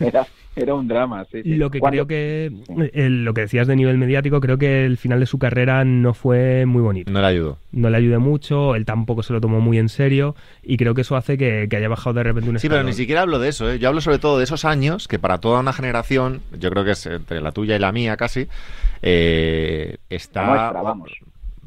[0.56, 1.42] era, un drama, sí.
[1.44, 2.50] Lo que creo que,
[2.94, 6.64] lo que decías de nivel mediático, creo que el final de su carrera no fue
[6.66, 7.10] muy bonito.
[7.10, 7.58] No le ayudó.
[7.72, 11.02] No le ayudó mucho, él tampoco se lo tomó muy en serio y creo que
[11.02, 13.70] eso hace que, haya bajado de repente un Sí, pero ni siquiera hablo de eso,
[13.70, 13.78] ¿eh?
[13.78, 16.92] yo hablo sobre todo de esos años que para toda una generación, yo creo que
[16.92, 18.48] es entre la tuya y la mía casi,
[19.02, 20.72] eh, está...
[20.72, 21.10] vamos.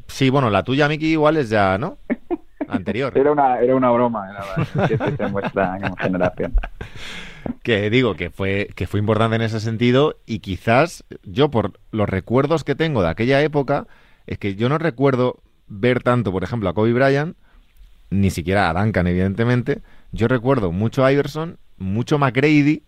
[0.08, 1.98] Sí, bueno, la tuya, Miki, igual es ya, ¿no?
[2.68, 3.18] anterior.
[3.18, 6.54] Era una, era una broma, era que se muestra en generación.
[7.62, 12.08] Que digo que fue, que fue importante en ese sentido y quizás yo por los
[12.08, 13.86] recuerdos que tengo de aquella época,
[14.28, 17.36] es que yo no recuerdo ver tanto, por ejemplo, a Kobe Bryant,
[18.10, 19.82] ni siquiera a Duncan, evidentemente.
[20.14, 22.84] Yo recuerdo mucho a Iverson, mucho McGrady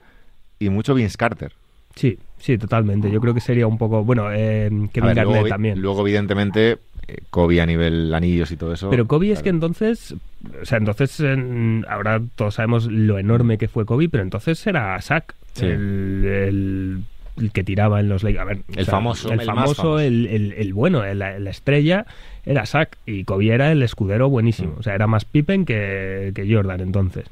[0.59, 1.51] y mucho Vince Carter.
[1.95, 3.09] Sí, Sí, totalmente.
[3.09, 4.03] Yo creo que sería un poco.
[4.03, 5.81] Bueno, eh, Kevin A ver, Garnett luego, también.
[5.81, 6.77] Luego, evidentemente,
[7.29, 8.89] Kobe a nivel anillos y todo eso.
[8.89, 10.15] Pero Kobe es que entonces,
[10.61, 14.97] o sea, entonces en- ahora todos sabemos lo enorme que fue Kobe, pero entonces era
[14.99, 15.65] Shaq, Sí.
[15.65, 16.99] el, el-
[17.37, 18.41] el que tiraba en los Lakers.
[18.41, 19.99] A ver, o El famoso, el el famoso, famoso.
[19.99, 22.05] El, el- el bueno, la, la estrella
[22.45, 24.73] era Shaq y Kobe era el escudero buenísimo.
[24.75, 24.79] Mm.
[24.79, 27.25] O sea, era más Pippen que, que Jordan entonces.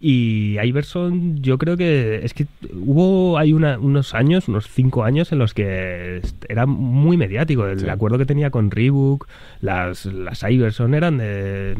[0.00, 5.32] Y Iverson, yo creo que es que hubo hay una- unos años, unos cinco años
[5.32, 7.66] en los que era muy mediático.
[7.66, 7.88] El Sí.
[7.88, 9.26] acuerdo que tenía con Reebok,
[9.60, 11.74] las, las Iverson eran de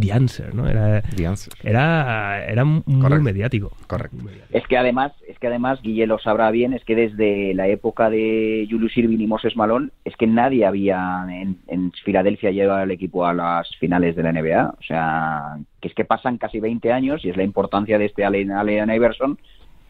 [0.00, 0.68] The Answer, ¿no?
[0.68, 1.52] Era, The Answer.
[1.62, 3.22] era, era muy Correcto.
[3.24, 3.72] mediático.
[3.86, 4.16] Correcto.
[4.16, 4.56] Muy mediático.
[4.58, 8.08] Es que además, es que además, Guille lo sabrá bien, es que desde la época
[8.08, 12.90] de Julius Irving y Moses Malone, es que nadie había en, en Filadelfia llevado al
[12.90, 14.74] equipo a las finales de la NBA.
[14.78, 18.24] O sea, que es que pasan casi 20 años y es la importancia de este
[18.24, 19.38] Allen, Allen Iverson,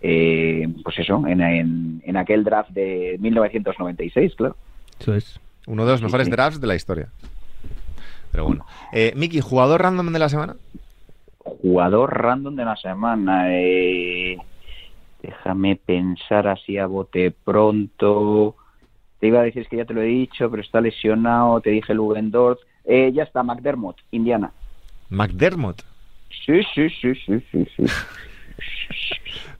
[0.01, 4.57] eh, pues eso, en, en, en aquel draft de 1996, claro.
[4.99, 5.41] Eso es.
[5.67, 6.31] Uno de los Sí, mejores sí.
[6.33, 7.09] drafts de la historia.
[8.33, 8.66] Pero bueno.
[8.93, 10.57] Eh, Miki, ¿jugador random de la semana?
[11.39, 13.45] Jugador random de la semana.
[13.51, 14.39] eh,
[15.22, 18.57] déjame pensar así a bote pronto.
[19.20, 21.61] Te iba a decir es que ya te lo he dicho, pero está lesionado.
[21.61, 22.59] Te dije Lugendorf.
[22.85, 24.51] Eh, ya está, McDermott, Indiana.
[25.11, 25.83] McDermott.
[26.45, 27.66] Sí, sí, sí, sí, sí.
[27.76, 27.85] sí.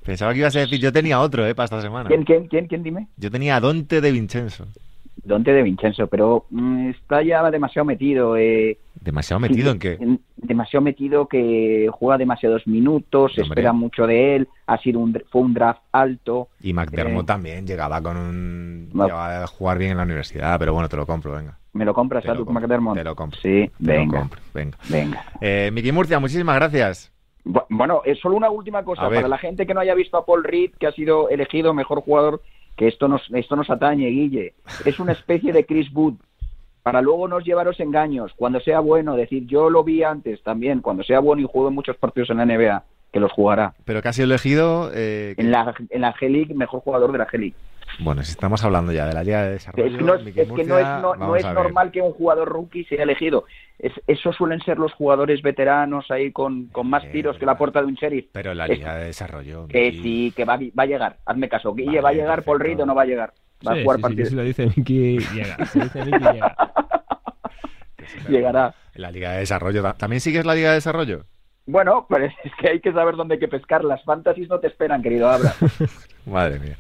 [0.05, 1.55] Pensaba que ibas a decir, yo tenía otro, ¿eh?
[1.55, 2.09] Para esta semana.
[2.09, 3.07] ¿Quién, quién, quién, quién, dime?
[3.17, 4.67] Yo tenía a Dante de Vincenzo.
[5.25, 8.37] Dante de Vincenzo, pero mm, está ya demasiado metido.
[8.37, 10.19] Eh, Demasiado metido en qué.
[10.37, 14.49] demasiado metido que juega demasiados minutos, se espera mucho de él.
[14.67, 16.49] Ha sido un, fue un draft alto.
[16.61, 17.27] Y McDermott Eh.
[17.27, 18.91] también llegaba con un.
[18.93, 21.57] Llegaba a jugar bien en la universidad, pero bueno, te lo compro, venga.
[21.73, 22.97] ¿Me lo compras a lo tu McDermott?
[22.97, 23.41] te lo compro.
[23.41, 24.79] Sí, Te lo venga, compro, venga.
[24.91, 25.25] venga.
[25.41, 27.11] Eh, Miki Murcia, muchísimas gracias.
[27.45, 29.09] Bu- Bueno, es solo una última cosa.
[29.09, 32.03] Para la gente que no haya visto a Paul Reed, que ha sido elegido mejor
[32.03, 32.43] jugador,
[32.77, 34.55] que esto nos, esto nos atañe, Guille.
[34.85, 36.15] Es una especie de Chris Wood.
[36.83, 38.33] Para luego no os llevaros engaños.
[38.37, 40.81] Cuando sea bueno, decir, yo lo vi antes también.
[40.81, 43.75] Cuando sea bueno y juegue muchos partidos en la NBA, que los jugará.
[43.85, 44.91] Pero que ha sido elegido.
[44.93, 47.55] eh, En la, en la G-League, mejor jugador de la G-League.
[47.99, 49.87] Bueno, si estamos hablando ya de la Liga de Desarrollo.
[49.87, 52.49] Es que no es, es que no es, no- no es normal que un jugador
[52.49, 53.45] rookie sea elegido.
[53.79, 57.57] Es, eso suelen ser los jugadores veteranos ahí con, con más Eh, tiros que la
[57.59, 58.27] puerta de un sheriff.
[58.33, 59.67] Pero en la Es- Liga de Desarrollo.
[59.69, 61.17] Que Miki, sí, que va, va a llegar.
[61.27, 61.75] Hazme caso.
[61.75, 62.77] Guille, Vale, ¿va a llegar Paul perfecto.
[62.79, 63.33] Reed o no va a llegar?
[63.67, 64.29] Va Sí, a jugar sí, sí, partidos.
[64.31, 65.67] si lo dice Miki, llega.
[65.67, 66.57] Si lo dice Miki, llega.
[68.07, 68.75] sí, Llegará.
[68.95, 69.83] En la Liga de Desarrollo.
[69.83, 71.25] ta- ¿También sigues la Liga de Desarrollo?
[71.67, 73.85] Bueno, pues es que hay que saber dónde hay que pescar.
[73.85, 75.53] Las fantasies no te esperan, querido Abra.
[76.27, 76.77] Madre mía.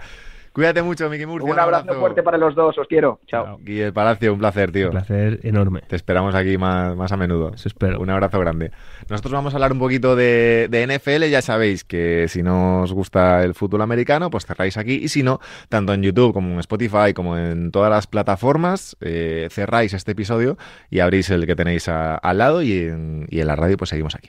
[0.52, 1.50] Cuídate mucho, Miki Murcia.
[1.50, 2.76] un abrazo fuerte para los dos.
[2.76, 3.20] Os quiero.
[3.26, 3.58] Chao.
[3.62, 4.86] Guille Palacio, un placer, tío.
[4.86, 5.80] Un placer enorme.
[5.88, 7.52] Te esperamos aquí más, más a menudo.
[7.54, 7.98] Eso espero.
[8.00, 8.70] Un abrazo grande.
[9.08, 11.24] Nosotros vamos a hablar un poquito de, de NFL.
[11.30, 14.94] Ya sabéis que si no os gusta el fútbol americano, pues cerráis aquí.
[15.02, 15.40] Y si no,
[15.70, 20.58] tanto en YouTube como en Spotify, como en todas las plataformas, eh, cerráis este episodio
[20.90, 22.60] y abrís el que tenéis a- al lado.
[22.62, 24.28] Y en, y en la radio, pues seguimos aquí.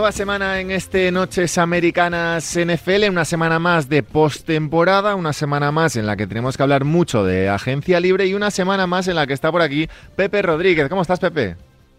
[0.00, 5.94] Nueva semana en este Noches Americanas NFL, una semana más de postemporada, una semana más
[5.94, 9.16] en la que tenemos que hablar mucho de agencia libre y una semana más en
[9.16, 10.88] la que está por aquí Pepe Rodríguez.
[10.88, 11.56] ¿Cómo estás, Pepe?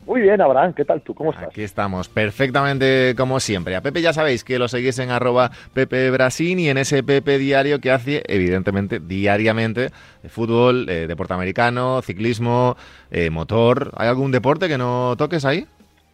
[0.08, 1.14] Muy bien, Abraham, ¿qué tal tú?
[1.14, 1.49] ¿Cómo estás?
[1.49, 3.76] Aquí estamos, perfectamente como siempre.
[3.76, 7.38] A Pepe ya sabéis que lo seguís en arroba Pepe Brasín y en ese Pepe
[7.38, 9.91] diario que hace, evidentemente, diariamente,
[10.24, 12.78] de fútbol, eh, deporte americano, ciclismo,
[13.12, 13.91] eh, motor.
[13.95, 15.68] ¿Hay algún deporte que no toques ahí?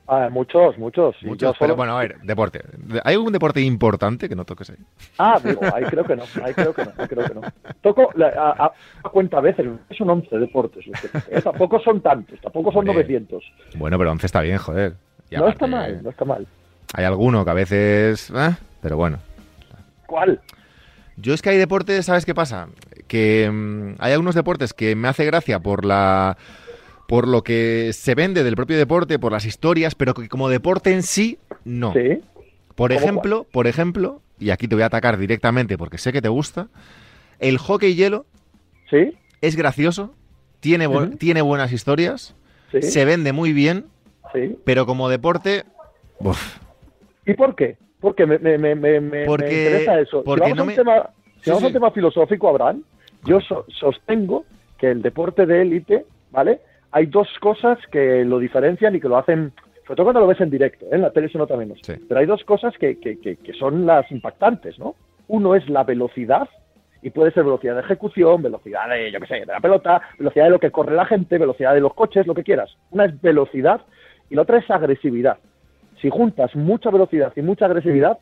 [0.09, 1.15] Ah, muchos, muchos.
[1.23, 2.61] Muchos, pero solo- bueno, a ver, deporte.
[3.03, 4.77] ¿Hay algún deporte importante que no toques ahí?
[5.17, 7.41] Ah, digo, ahí creo que no, ahí creo que no, ahí creo que no.
[7.81, 8.65] Toco la, a,
[9.03, 9.65] a- cuenta veces,
[9.97, 10.85] son 11 deportes.
[10.87, 11.41] los que ¿eh?
[11.41, 12.93] Tampoco son tantos, tampoco son Hombre.
[13.03, 13.43] 900.
[13.75, 14.93] Bueno, pero 11 está bien, joder.
[15.29, 16.47] Y No aparte, está mal, no está mal.
[16.93, 18.29] Hay alguno que a veces...
[18.33, 19.17] eh, pero bueno.
[20.05, 20.39] ¿Cuál?
[21.17, 22.69] Yo es que hay deportes, ¿sabes qué pasa?
[23.09, 26.37] Que mm, hay algunos deportes que me hace gracia por la
[27.07, 30.91] por lo que se vende del propio deporte, por las historias, pero que como deporte
[30.93, 31.93] en sí, no.
[31.93, 32.19] Sí.
[32.75, 36.21] Por ¿Cómo ejemplo, por ejemplo, y aquí te voy a atacar directamente porque sé que
[36.21, 36.67] te gusta,
[37.39, 38.25] el hockey hielo
[38.89, 40.13] Sí, es gracioso,
[40.59, 42.35] tiene, bu- tiene buenas historias,
[42.71, 43.85] sí, se vende muy bien,
[44.33, 44.57] sí.
[44.63, 45.63] pero como deporte,
[46.19, 46.57] uf,
[47.25, 47.77] ¿Y por qué?
[47.99, 50.23] Porque me, me, me, me, Porque- interesa eso.
[50.23, 51.09] porque si vamos no a un tema,
[51.41, 52.83] Si vamos al tema filosófico, Abraham,
[53.25, 54.45] yo so- sostengo
[54.77, 56.61] que el deporte de élite, ¿vale?
[56.91, 59.51] Hay dos cosas que lo diferencian y que lo hacen,
[59.85, 60.89] sobre todo cuando lo ves en directo, ¿eh?
[60.93, 61.79] en la tele se nota menos.
[61.83, 61.93] Sí.
[62.07, 64.95] Pero hay dos cosas que, que- que- que son las impactantes, ¿no?
[65.27, 66.47] Uno es la velocidad,
[67.01, 70.45] y puede ser velocidad de ejecución, velocidad de, yo qué sé, de la pelota, velocidad
[70.45, 72.75] de lo que corre la gente, velocidad de los coches, lo que quieras.
[72.91, 73.81] Una es velocidad
[74.29, 75.37] y la otra es agresividad.
[76.01, 78.17] Si juntas mucha velocidad y mucha agresividad,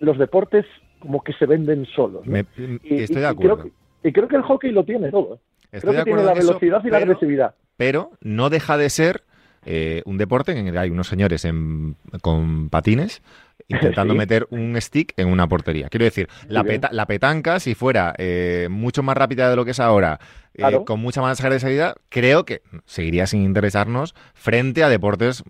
[0.00, 0.66] los deportes
[1.00, 2.24] como que se venden solos.
[2.26, 2.32] ¿no?
[2.32, 3.62] Me- Y- estoy y- de y creo acuerdo.
[4.02, 5.34] que- y creo que el hockey lo tiene todo.
[5.34, 5.38] ¿eh?
[5.72, 7.54] Estoy creo que tiene acuerdo la eso, velocidad y la agresividad.
[7.82, 9.24] Pero no deja de ser
[9.64, 13.22] eh, un deporte en el que hay unos señores en- con patines
[13.68, 14.18] intentando Sí.
[14.18, 15.88] meter un stick en una portería.
[15.88, 19.80] Quiero decir, la, peta- petanca, si fuera eh, mucho más rápida de lo que es
[19.80, 20.20] ahora,
[20.54, 20.84] eh, Claro.
[20.84, 25.42] con mucha más agresividad, creo que seguiría sin interesarnos frente a deportes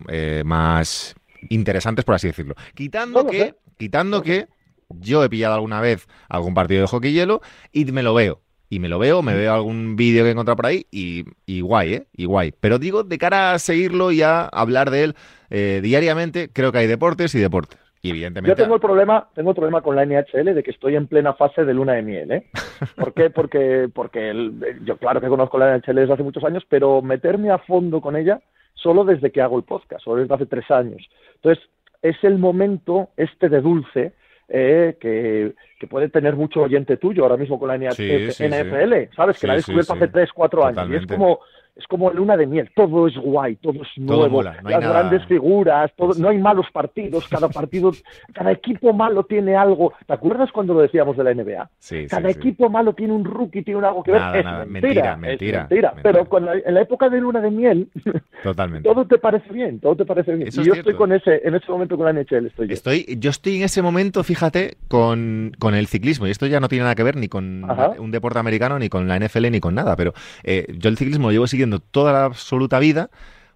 [0.43, 1.13] más
[1.49, 2.55] interesantes, por así decirlo.
[2.73, 3.55] Quitando No que, sé.
[3.77, 4.47] quitando que
[4.89, 8.41] yo he pillado alguna vez algún partido de hockey hielo y me lo veo.
[8.73, 11.61] Y me lo veo, me veo algún vídeo que he encontrado por ahí y, y
[11.61, 12.07] guay, ¿eh?
[12.17, 12.53] Y guay.
[12.59, 15.15] Pero digo, de cara a seguirlo y a hablar de él
[15.51, 17.77] eh, diariamente, creo que hay deportes y deportes.
[18.01, 18.55] Y Yo evidentemente...
[18.59, 21.65] tengo el problema, tengo el problema con la NHL de que estoy en plena fase
[21.65, 22.47] de luna de miel, ¿eh?
[22.97, 23.29] ¿Por qué?
[23.29, 27.51] Porque, porque el- yo claro que conozco la NHL desde hace muchos años, pero meterme
[27.51, 28.41] a fondo con ella
[28.73, 31.07] solo desde que hago el podcast, solo desde hace tres años.
[31.35, 31.63] Entonces,
[32.01, 34.13] es el momento este de dulce
[34.55, 38.45] eh, que, que puede tener mucho oyente tuyo ahora mismo con la NHL, Sí, sí,
[38.45, 39.39] NFL, ¿sabes?
[39.39, 40.87] Que la sí, descubierto hace tres, cuatro años.
[40.91, 41.39] Y es como,
[41.75, 44.81] es como luna de miel, todo es guay, todo es Todo nuevo, mola, no las
[44.81, 47.91] nada- grandes figuras, todo, no hay malos partidos, cada partido,
[48.31, 49.91] cada equipo malo tiene algo.
[50.05, 51.69] ¿Te acuerdas cuando lo decíamos de la NBA?
[51.79, 52.37] Sí, Cada sí.
[52.37, 54.21] equipo malo tiene un rookie, tiene un algo que ver.
[54.21, 55.91] Nada, es nada, mentira, mentira, es mentira, mentira.
[55.93, 56.11] mentira.
[56.11, 57.89] Pero con la- en la época de luna de miel,
[58.43, 58.87] Totalmente.
[58.87, 60.47] todo te parece bien, todo te parece bien.
[60.49, 62.73] Eso y es yo estoy con ese, en ese momento con la NHL, estoy yo.
[62.73, 66.27] Estoy, yo estoy en ese momento, fíjate, con, con el ciclismo.
[66.27, 67.93] Y esto ya no tiene nada que ver ni con Ajá.
[67.99, 69.95] un deporte americano, ni con la NFL, ni con nada.
[69.95, 70.13] Pero
[70.43, 73.09] eh, yo el ciclismo lo llevo siguiendo toda la absoluta vida.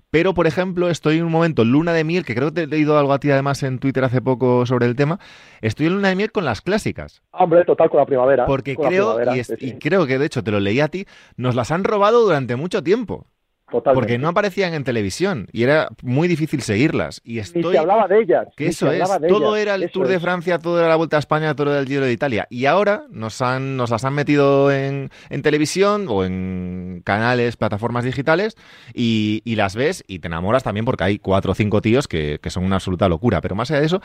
[0.09, 2.67] Pero, por ejemplo, estoy en un momento luna de miel, que creo que te he
[2.67, 5.19] leído algo a ti además en Twitter hace poco sobre el tema.
[5.61, 7.21] Estoy en luna de miel con las clásicas.
[7.31, 8.45] Hombre, total con la primavera.
[8.45, 10.79] Porque la creo, primavera, y, es- sí, y creo que de hecho te lo leí
[10.79, 11.05] a ti,
[11.35, 13.27] nos las han robado durante mucho tiempo.
[13.69, 14.01] Totalmente.
[14.01, 17.21] Porque no aparecían en televisión y era muy difícil seguirlas.
[17.23, 17.73] Y Ni estoy...
[17.73, 18.47] se hablaba de ellas.
[18.55, 20.19] Que ni eso es, de todo ellas, era el Tour de.
[20.19, 22.47] Francia, todo era la Vuelta a España, todo era el Giro de Italia.
[22.49, 28.03] Y ahora nos, han, nos las han metido en, en televisión o en canales, plataformas
[28.03, 28.57] digitales
[28.93, 32.39] y, y las ves y te enamoras también porque hay cuatro o cinco tíos que,
[32.41, 33.41] que son una absoluta locura.
[33.41, 34.01] Pero más allá de eso,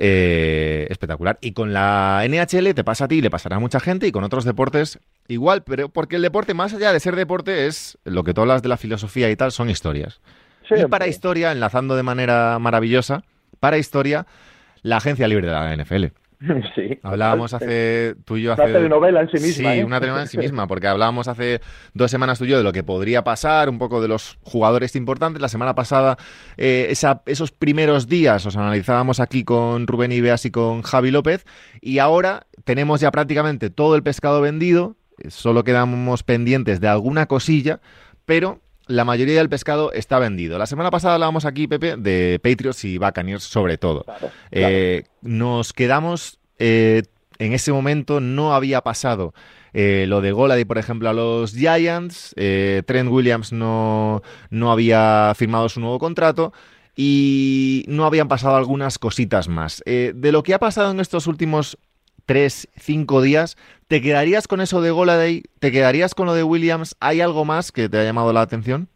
[0.00, 1.38] eh, espectacular.
[1.40, 4.22] Y con la NHL te pasa a ti, le pasará a mucha gente y con
[4.22, 8.32] otros deportes igual, pero porque el deporte, más allá de ser deporte, es lo que
[8.32, 10.20] tú hablas de la filosofía y tal, son historias.
[10.70, 13.24] Y para historia, enlazando de manera maravillosa,
[13.58, 14.26] para historia,
[14.82, 16.06] la agencia libre de la NFL.
[16.74, 16.98] Sí.
[17.02, 19.72] Hablábamos hace tú y yo Una hace telenovela en sí misma.
[19.72, 19.84] Sí, ¿eh?
[19.84, 21.60] una telenovela en sí misma, porque hablábamos hace
[21.94, 24.94] dos semanas tú y yo de lo que podría pasar, un poco de los jugadores
[24.96, 25.42] importantes.
[25.42, 26.16] La semana pasada,
[26.56, 31.44] eh, esa- esos primeros días los analizábamos aquí con Rubén Ibeas y con Javi López,
[31.80, 37.26] y ahora tenemos ya prácticamente todo el pescado vendido, eh, solo quedamos pendientes de alguna
[37.26, 37.80] cosilla,
[38.26, 40.58] pero la mayoría del pescado está vendido.
[40.58, 44.02] La semana pasada hablábamos aquí, Pepe, de Patriots y Buccaneers sobre todo.
[44.02, 44.34] Claro, claro.
[44.50, 47.02] Eh, nos quedamos eh,
[47.38, 49.34] en ese momento, no había pasado
[49.72, 52.34] eh, lo de Golady, por ejemplo, a los Giants.
[52.34, 56.52] Trent Williams no, no había firmado su nuevo contrato.
[57.00, 59.84] Y no habían pasado algunas cositas más.
[59.86, 61.78] Eh, de lo que ha pasado en estos últimos
[62.28, 63.56] tres, cinco días,
[63.88, 65.44] ¿te quedarías con eso de Goladay?
[65.60, 66.94] ¿Te quedarías con lo de Williams?
[67.00, 68.88] ¿Hay algo más que te ha llamado la atención?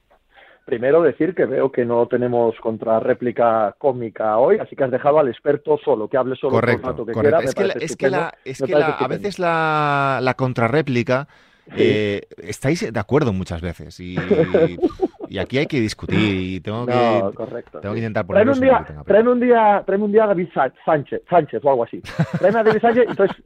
[0.66, 5.28] Primero decir que veo que no tenemos contrarréplica cómica hoy, así que has dejado al
[5.28, 7.14] experto solo, que hable solo el rato que correcto.
[7.14, 7.39] quiera.
[7.41, 10.35] Es que, la, es que, la- estupendo, es me que parece la- a veces la,
[10.37, 11.26] contrarréplica
[11.74, 14.14] eh, estáis de acuerdo muchas veces y,
[15.33, 17.80] y aquí hay que discutir y tengo que, No, correcto.
[17.80, 20.49] tengo que intentar ponerlo un día, tráeme un día, tráeme un día a David
[20.85, 22.03] Sánchez, Sánchez o algo así.
[22.39, 23.37] Tráeme a David Sánchez y entonces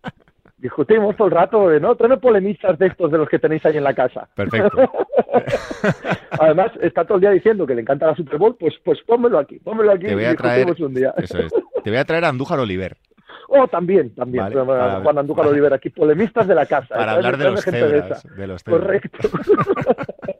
[0.58, 1.94] discutimos todo el rato, ¿no?
[1.94, 4.28] Tráeme polemistas de estos de los que tenéis ahí en la casa.
[4.34, 4.90] Perfecto.
[6.40, 9.38] Además, está todo el día diciendo que le encanta la Super Bowl, pues, pues pónmelo
[9.38, 11.14] aquí, pónmelo aquí Te voy y a traer, un día.
[11.18, 11.52] eso es,
[11.84, 12.96] te voy a traer a Andújar Oliver
[13.48, 14.42] Oh, también, también.
[14.42, 16.88] Vale, Pero, para- Juan Andújar para- Oliver aquí, polemistas de la casa.
[16.96, 17.14] para ¿eh?
[17.14, 18.10] hablar de los de cebras.
[18.20, 18.34] esa.
[18.34, 18.82] De los cebras.
[18.82, 19.28] Correcto.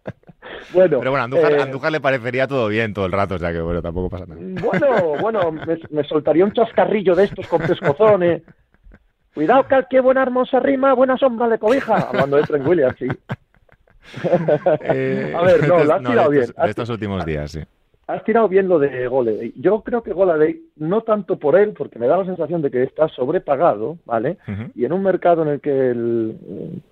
[0.72, 3.38] bueno, Pero bueno, a Andújar, eh, Andújar le parecería todo bien todo el rato, o
[3.38, 4.40] sea que bueno, tampoco pasa nada.
[4.40, 8.42] Bueno, bueno, me, me soltaría un chascarrillo de estos con pescozones.
[9.34, 11.96] Cuidado, que qué buena hermosa rima, buena sombra de cobija.
[12.08, 13.06] Hablando de Trent Williams, sí.
[14.82, 16.64] Eh, A ver, no, lo has tirado estos- bien.
[16.64, 17.60] De estos últimos días, sí.
[18.06, 19.52] has tirado bien lo de Goladey.
[19.56, 22.82] Yo creo que Goladey, no tanto por él, porque me da la sensación de que
[22.84, 24.38] está sobrepagado, ¿vale?
[24.76, 26.82] Y en un mercado en el que el,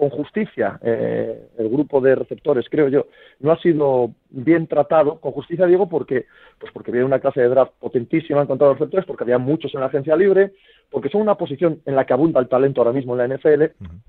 [0.00, 3.08] con justicia eh, el grupo de receptores, creo yo,
[3.40, 5.20] no ha sido bien tratado.
[5.20, 6.24] Con justicia digo porque,
[6.58, 9.36] pues porque había una clase de draft potentísima en cuanto a los receptores, porque había
[9.36, 10.52] muchos en la agencia libre,
[10.90, 13.62] porque son una posición en la que abunda el talento ahora mismo en la NFL,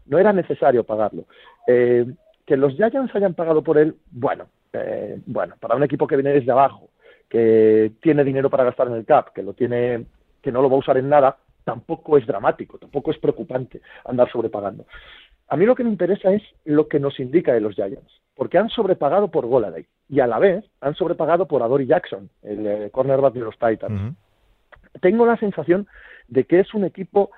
[0.05, 1.25] no era necesario pagarlo.
[1.67, 2.05] Eh,
[2.45, 6.31] que los Giants hayan pagado por él, bueno, eh, bueno, para un equipo que viene
[6.31, 6.89] desde abajo,
[7.27, 10.05] que tiene dinero para gastar en el cap, que lo tiene,
[10.41, 14.31] que no lo va a usar en nada, tampoco es dramático, tampoco es preocupante andar
[14.31, 14.85] sobrepagando.
[15.51, 18.57] A mí lo que me interesa es lo que nos indica de los Giants, porque
[18.57, 22.89] han sobrepagado por Goladay y a la vez han sobrepagado por Adori Jackson, el eh,
[22.89, 24.15] cornerback de los Titans.
[25.01, 25.87] Tengo la sensación
[26.29, 27.31] de que es un equipo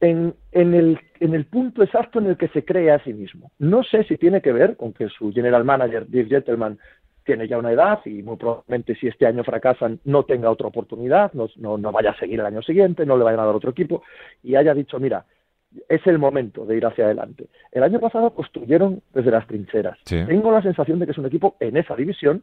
[0.00, 3.52] en, en, el, en el punto exacto en el que se cree a sí mismo.
[3.60, 6.76] No sé si tiene que ver con que su general manager, Dave Gentleman,
[7.22, 11.32] tiene ya una edad y muy probablemente si este año fracasan no tenga otra oportunidad,
[11.34, 13.70] no, no, no vaya a seguir el año siguiente, no le vaya a dar otro
[13.70, 14.02] equipo
[14.42, 15.24] y haya dicho, mira,
[15.88, 17.46] es el momento de ir hacia adelante.
[17.70, 19.98] El año pasado construyeron desde las trincheras.
[20.04, 22.42] Tengo la sensación de que es un equipo en esa división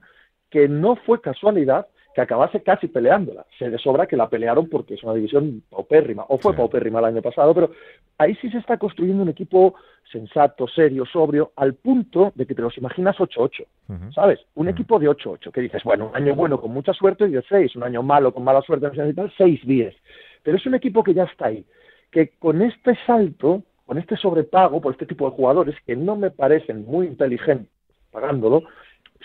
[0.50, 3.46] que no fue casualidad que acabase casi peleándola.
[3.60, 7.06] Se de sobra que la pelearon porque es una división paupérrima, o fue paupérrima el
[7.06, 7.72] año pasado, pero
[8.18, 9.76] ahí sí se está construyendo un equipo
[10.12, 13.66] sensato, serio, sobrio, al punto de que te los imaginas 8-8,
[14.14, 14.40] ¿sabes?
[14.56, 17.44] Un equipo de 8-8, que dices, bueno, un año bueno con mucha suerte y de
[17.48, 19.96] 6, un año malo con mala suerte, 6-10.
[20.42, 21.64] Pero es un equipo que ya está ahí
[22.12, 26.32] que con este salto, con este sobrepago por este tipo de jugadores que no me
[26.32, 27.68] parecen muy inteligentes
[28.12, 28.64] pagándolo,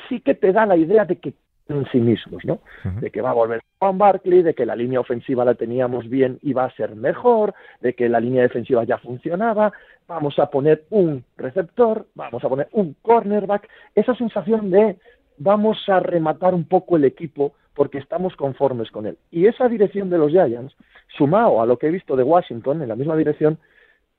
[0.09, 1.35] sí que te da la idea de que
[1.69, 2.59] en sí mismos, ¿no?
[3.01, 6.39] De que va a volver Juan Barkley, de que la línea ofensiva la teníamos bien
[6.43, 9.73] y va a ser mejor, de que la línea defensiva ya funcionaba,
[10.07, 14.99] vamos a poner un receptor, vamos a poner un cornerback, esa sensación de
[15.39, 19.19] vamos a rematar un poco el equipo porque estamos conformes con él.
[19.31, 20.75] Y esa dirección de los Giants,
[21.17, 23.59] sumado a lo que he visto de Washington en la misma dirección,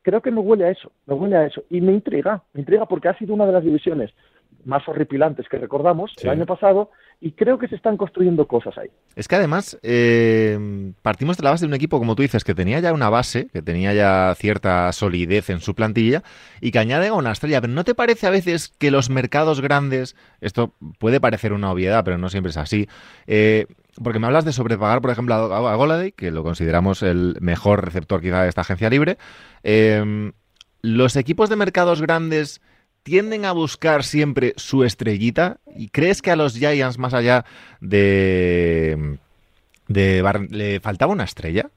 [0.01, 1.63] creo que me huele a eso, me huele a eso.
[1.69, 4.11] Y me intriga, me intriga porque ha sido una de las divisiones
[4.65, 6.89] más horripilantes que recordamos el año pasado
[7.21, 8.89] y creo que se están construyendo cosas ahí.
[9.15, 12.53] Es que además eh, partimos de la base de un equipo, como tú dices, que
[12.53, 16.23] tenía ya una base, que tenía ya cierta solidez en su plantilla
[16.61, 17.61] y que añade una estrella.
[17.61, 22.03] Pero ¿no te parece a veces que los mercados grandes, esto puede parecer una obviedad,
[22.03, 22.89] pero no siempre es así,
[23.27, 23.67] eh,
[24.03, 28.21] porque me hablas de sobrepagar, por ejemplo, a Goladay, que lo consideramos el mejor receptor
[28.21, 29.17] quizá de esta agencia libre.
[29.63, 30.31] Eh,
[30.81, 32.61] los equipos de mercados grandes
[33.05, 35.57] tienden a buscar siempre su estrellita?
[35.77, 37.45] ¿Y crees que a los Giants, más allá
[37.79, 39.17] de,
[39.87, 41.69] de le faltaba una estrella?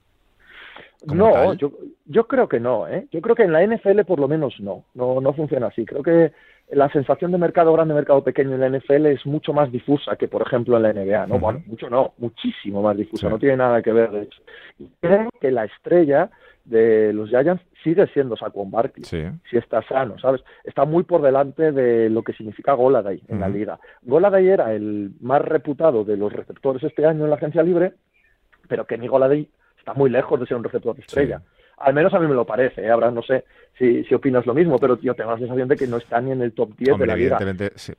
[1.04, 1.70] No, yo,
[2.06, 3.06] yo creo que no, ¿eh?
[3.12, 5.84] Yo creo que en la NFL por lo menos no, no, no funciona así.
[5.84, 6.32] Creo que
[6.70, 10.28] la sensación de mercado grande, mercado pequeño en la NFL es mucho más difusa que,
[10.28, 11.38] por ejemplo, en la NBA, ¿no?
[11.38, 14.40] Bueno, mucho no, muchísimo más difusa, no tiene nada que ver, de hecho.
[14.78, 16.30] Y creo que la estrella
[16.68, 20.42] de los Giants sigue siendo Saquon Barkley, si está sano, ¿sabes?
[20.64, 23.78] Está muy por delante de lo que significa Goladay en la liga.
[24.02, 27.94] Goladay era el más reputado de los receptores este año en la agencia libre,
[28.68, 29.48] pero Kenny Goladay
[29.78, 31.40] está muy lejos de ser un receptor estrella.
[31.78, 32.92] Al menos a mí me lo parece, ¿eh?
[33.12, 33.44] no sé
[33.78, 36.32] si, si opinas lo mismo, pero yo tengo la sensación de que no está ni
[36.32, 37.38] en el top 10 de la liga.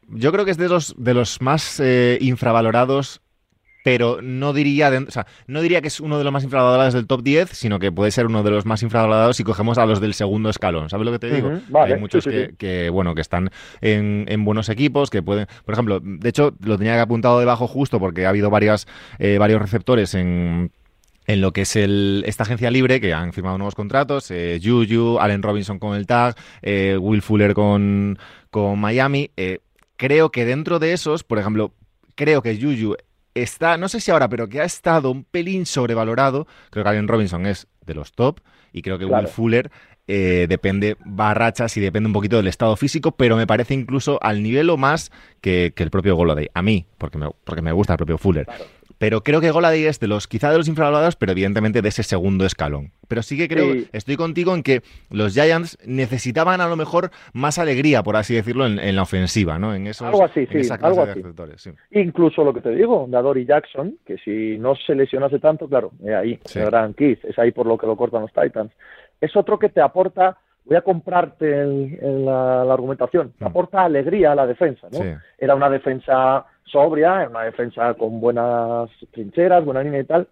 [0.09, 3.21] Yo creo que es de los, de los más eh, infravalorados
[3.89, 7.07] pero no diría, o sea, no diría que es uno de los más infravalorados del
[7.07, 9.99] top 10, sino que puede ser uno de los más infravalorados si cogemos a los
[9.99, 10.91] del segundo escalón.
[10.91, 11.59] ¿Sabes lo que te digo?
[11.73, 12.23] Hay muchos
[12.59, 13.49] que, bueno, que están
[13.81, 17.99] en, buenos equipos, que pueden, por ejemplo, de hecho, lo tenía que apuntado debajo justo
[17.99, 18.85] porque ha habido varias,
[19.17, 20.71] eh, varios receptores en
[21.25, 25.17] en lo que es el, esta agencia libre, que han firmado nuevos contratos, eh, Juju,
[25.19, 28.19] Allen Robinson con el tag, eh, Will Fuller con,
[28.51, 29.31] con Miami.
[29.35, 29.61] Eh,
[29.95, 31.73] creo que dentro de esos, por ejemplo,
[32.13, 32.95] creo que Juju
[33.41, 36.47] está, no sé si ahora, pero que ha estado un pelín sobrevalorado.
[36.69, 38.39] Creo que Allen Robinson es de los top
[38.71, 39.71] y creo que Will Fuller
[40.07, 44.41] eh, depende, va y depende un poquito del estado físico, pero me parece incluso al
[44.41, 46.47] nivel o más que, el propio Goladay.
[46.53, 48.47] A mí, porque me, porque me gusta el propio Fuller.
[48.99, 52.03] Pero creo que Goladay es de los, quizá de los infravalorados, pero evidentemente de ese
[52.03, 52.91] segundo escalón.
[53.07, 57.57] Pero sí que creo, estoy contigo en que los Giants necesitaban a lo mejor más
[57.59, 59.73] alegría, por así decirlo, en, la ofensiva, ¿no?
[59.73, 61.71] En esos, algo así, sí, algo así.
[61.91, 66.13] Incluso lo que te digo, Dadori Jackson, que si no se lesionase tanto, claro, es
[66.13, 68.73] ahí, el gran Keith, es ahí por lo que lo cortan los Titans.
[69.21, 73.45] Es otro que te aporta voy a comprarte en, la, argumentación, mm.
[73.45, 74.99] aporta alegría a la defensa, ¿no?
[75.37, 80.27] Era una defensa sobria, una defensa con buenas trincheras, buena línea y tal,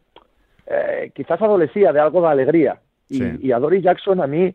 [0.67, 2.79] eh, quizás adolecía de algo de alegría.
[3.09, 4.53] Y, a Dory Jackson a mí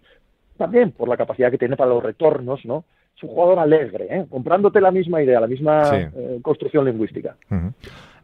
[0.58, 2.84] también, por la capacidad que tiene para los retornos, ¿no?
[3.16, 4.26] es un jugador alegre, ¿eh?
[4.28, 7.36] comprándote la misma idea, la misma eh, construcción lingüística.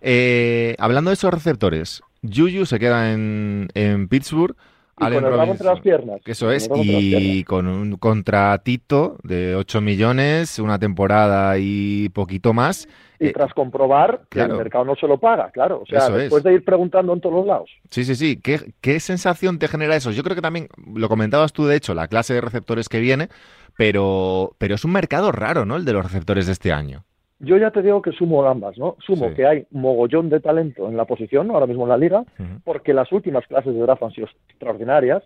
[0.01, 4.57] Eh, hablando de esos receptores, Juju se queda en, en Pittsburgh.
[5.01, 6.21] Y con el entre las piernas.
[6.25, 12.89] Eso es, y con un contratito de 8 millones, una temporada y poquito más.
[13.21, 15.83] Y tras comprobar que el mercado no se lo paga, claro.
[15.83, 17.71] O sea, después de ir preguntando en todos los lados.
[17.91, 18.41] Sí, sí, sí.
[18.41, 20.13] ¿Qué, ¿Qué sensación te genera eso?
[20.13, 23.29] Yo creo que también, lo comentabas tú, de hecho, la clase de receptores que viene,
[23.77, 25.77] pero, pero es un mercado raro, ¿no?
[25.77, 27.05] El de los receptores de este año.
[27.41, 28.97] Yo ya te digo que sumo ambas, ¿no?
[28.99, 32.25] Sumo que hay mogollón de talento en la posición, ahora mismo en la liga,
[32.65, 35.23] porque las últimas clases de draft han sido extraordinarias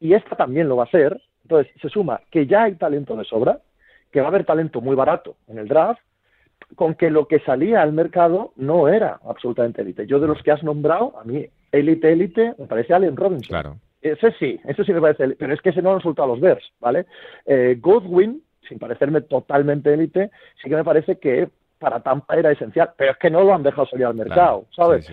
[0.00, 1.20] y esta también lo va a ser.
[1.42, 3.60] Entonces, se suma que ya hay talento de sobra,
[4.10, 6.00] que va a haber talento muy barato en el draft,
[6.76, 10.06] con que lo que salía al mercado no era absolutamente élite.
[10.06, 13.48] Yo de los que has nombrado, a mí élite, élite, me parece Allen Robinson.
[13.48, 13.76] Claro.
[14.02, 16.64] Ese sí, eso sí me parece, pero es que ese no han soltado los Bears,
[16.80, 17.04] ¿vale?
[17.44, 20.30] Eh, Godwin, sin parecerme totalmente élite,
[20.62, 23.62] sí que me parece que para Tampa era esencial, pero es que no lo han
[23.62, 25.12] dejado salir al mercado, ¿sabes?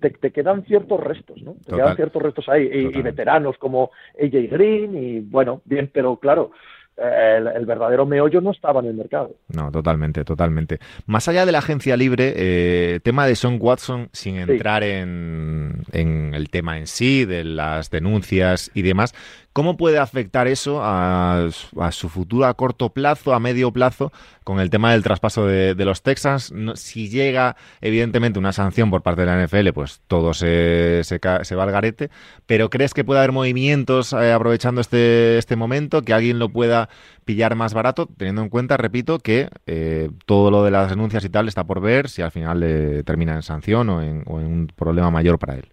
[0.00, 1.54] Te, quedan ciertos restos, ¿no?
[1.64, 6.16] Te quedan ciertos restos ahí, y, y, veteranos como AJ Green, y bueno, bien, pero
[6.16, 6.50] claro,
[6.96, 9.34] el, verdadero meollo no estaba en el mercado.
[9.48, 10.78] No, totalmente, totalmente.
[11.06, 16.34] Más allá de la agencia libre, eh, tema de Son Watson, sin entrar en, en,
[16.34, 19.14] el tema en sí, de las denuncias y demás,
[19.52, 21.48] ¿Cómo puede afectar eso a,
[21.90, 24.10] su futuro a corto plazo, a medio plazo,
[24.44, 26.54] con el tema del traspaso de, los Texans?
[26.74, 31.62] si llega, evidentemente, una sanción por parte de la NFL, pues todo se, se, va
[31.64, 32.08] al garete.
[32.46, 36.88] Pero ¿crees que puede haber movimientos eh, aprovechando este, este momento, que alguien lo pueda
[37.26, 41.28] pillar más barato, teniendo en cuenta, repito, que eh, todo lo de las denuncias y
[41.28, 45.38] tal está por ver si al final termina en sanción o en un problema mayor
[45.38, 45.68] para él?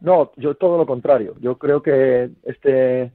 [0.00, 1.34] No, yo todo lo contrario.
[1.40, 3.12] Yo creo que este,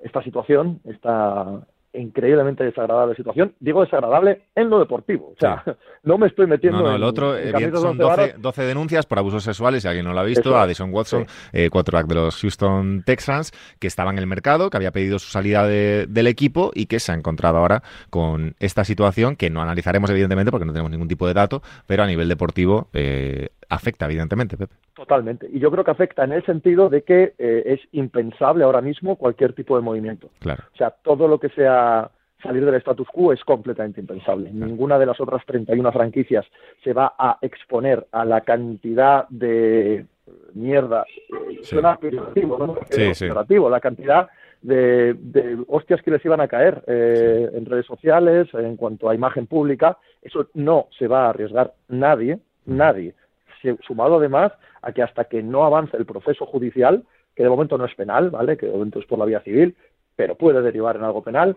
[0.00, 5.32] esta situación, esta increíblemente desagradable situación, digo desagradable en lo deportivo.
[5.36, 5.62] O sea,
[6.02, 7.34] no me estoy metiendo no, no, el otro,
[7.80, 11.26] son 12, denuncias por abusos sexuales, si alguien no lo ha visto, a Dyson Watson,
[11.52, 11.68] sí.
[11.70, 15.66] cuatro de los Houston Texans, que estaba en el mercado, que había pedido su salida
[15.66, 20.50] del equipo y que se ha encontrado ahora con esta situación que no analizaremos evidentemente
[20.50, 24.74] porque no tenemos ningún tipo de dato, pero a nivel deportivo eh, afecta, evidentemente, Pepe.
[24.94, 25.48] Totalmente.
[25.50, 29.16] Y yo creo que afecta en el sentido de que eh, es impensable ahora mismo
[29.16, 30.30] cualquier tipo de movimiento.
[30.38, 30.64] Claro.
[30.72, 32.10] O sea, todo lo que sea
[32.42, 34.50] salir del status quo es completamente impensable.
[34.52, 36.44] Ninguna de las otras 31 franquicias
[36.82, 40.04] se va a exponer a la cantidad de
[40.52, 41.04] mierda.
[41.62, 42.76] Suena peyorativo, ¿no?
[42.90, 43.28] Sí, sí.
[43.28, 44.28] La cantidad
[44.62, 49.46] de, hostias que les iban a caer eh, en redes sociales, en cuanto a imagen
[49.46, 49.98] pública.
[50.22, 53.14] Eso no se va a arriesgar nadie, nadie
[53.86, 54.52] sumado además
[54.82, 57.04] a que hasta que no avance el proceso judicial,
[57.34, 58.56] que de momento no es penal, ¿vale?
[58.56, 59.76] Que de momento es por la vía civil,
[60.16, 61.56] pero puede derivar en algo penal,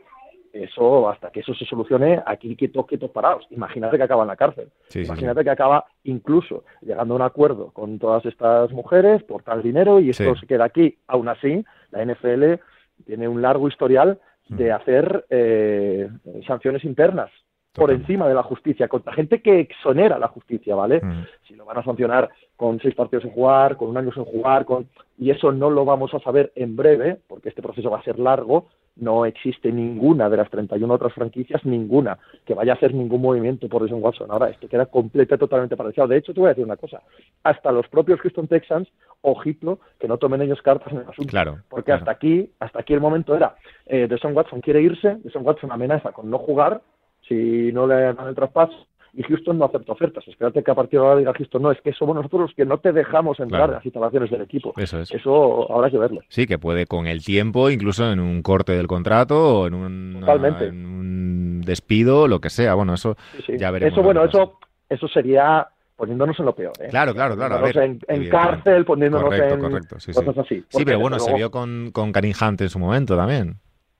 [0.53, 3.45] eso, hasta que eso se solucione, aquí quietos, quietos parados.
[3.51, 4.69] Imagínate que acaba en la cárcel.
[4.95, 9.99] Imagínate que acaba incluso llegando a un acuerdo con todas estas mujeres por tal dinero
[9.99, 10.97] y esto se queda aquí.
[11.07, 12.61] Aún así, la NFL
[13.05, 16.09] tiene un largo historial de hacer eh,
[16.45, 17.29] sanciones internas
[17.77, 20.99] por encima de la justicia, contra gente que exonera la justicia, ¿vale?
[21.01, 21.25] Mm.
[21.47, 24.65] Si lo van a sancionar con seis partidos en jugar, con un año sin jugar,
[24.65, 24.87] con...
[25.19, 28.17] y eso no lo vamos a saber en breve, porque este proceso va a ser
[28.17, 28.65] largo,
[28.95, 33.69] no existe ninguna de las 31 otras franquicias, ninguna, que vaya a hacer ningún movimiento
[33.69, 34.31] por Jason Watson.
[34.31, 36.07] Ahora, esto queda completamente, totalmente paralizado.
[36.07, 37.03] De hecho, te voy a decir una cosa,
[37.43, 38.87] hasta los propios Houston Texans,
[39.21, 41.29] ojito, que no tomen ellos cartas en el asunto.
[41.29, 41.59] Claro.
[41.69, 43.55] Porque hasta aquí, hasta aquí el momento era,
[43.85, 46.81] eh, Watson quiere irse, Deshaun Watson amenaza con no jugar,
[47.27, 50.27] si no le dan el traspaso y Houston no acepta ofertas.
[50.27, 52.65] Espérate que a partir de ahora diga Houston, no, es que somos nosotros los que
[52.65, 54.73] no te dejamos entrar en las instalaciones del equipo.
[54.77, 55.11] Eso es.
[55.11, 56.21] Eso habrá que verlo.
[56.29, 60.23] Sí, que puede con el tiempo, incluso en un corte del contrato o en un,
[60.27, 62.75] en un despido, lo que sea.
[62.75, 63.15] Bueno, eso
[63.47, 63.93] ya veremos.
[63.93, 66.73] Eso, bueno, eso, eso sería poniéndonos en lo peor.
[66.79, 66.89] ¿eh?
[66.91, 67.65] Claro, claro, claro.
[67.65, 70.63] en, cárcel, poniéndonos en correcto, sí, cosas así.
[70.69, 73.57] Sí, pero bueno, se vio con, con Karim Hunt en su momento también.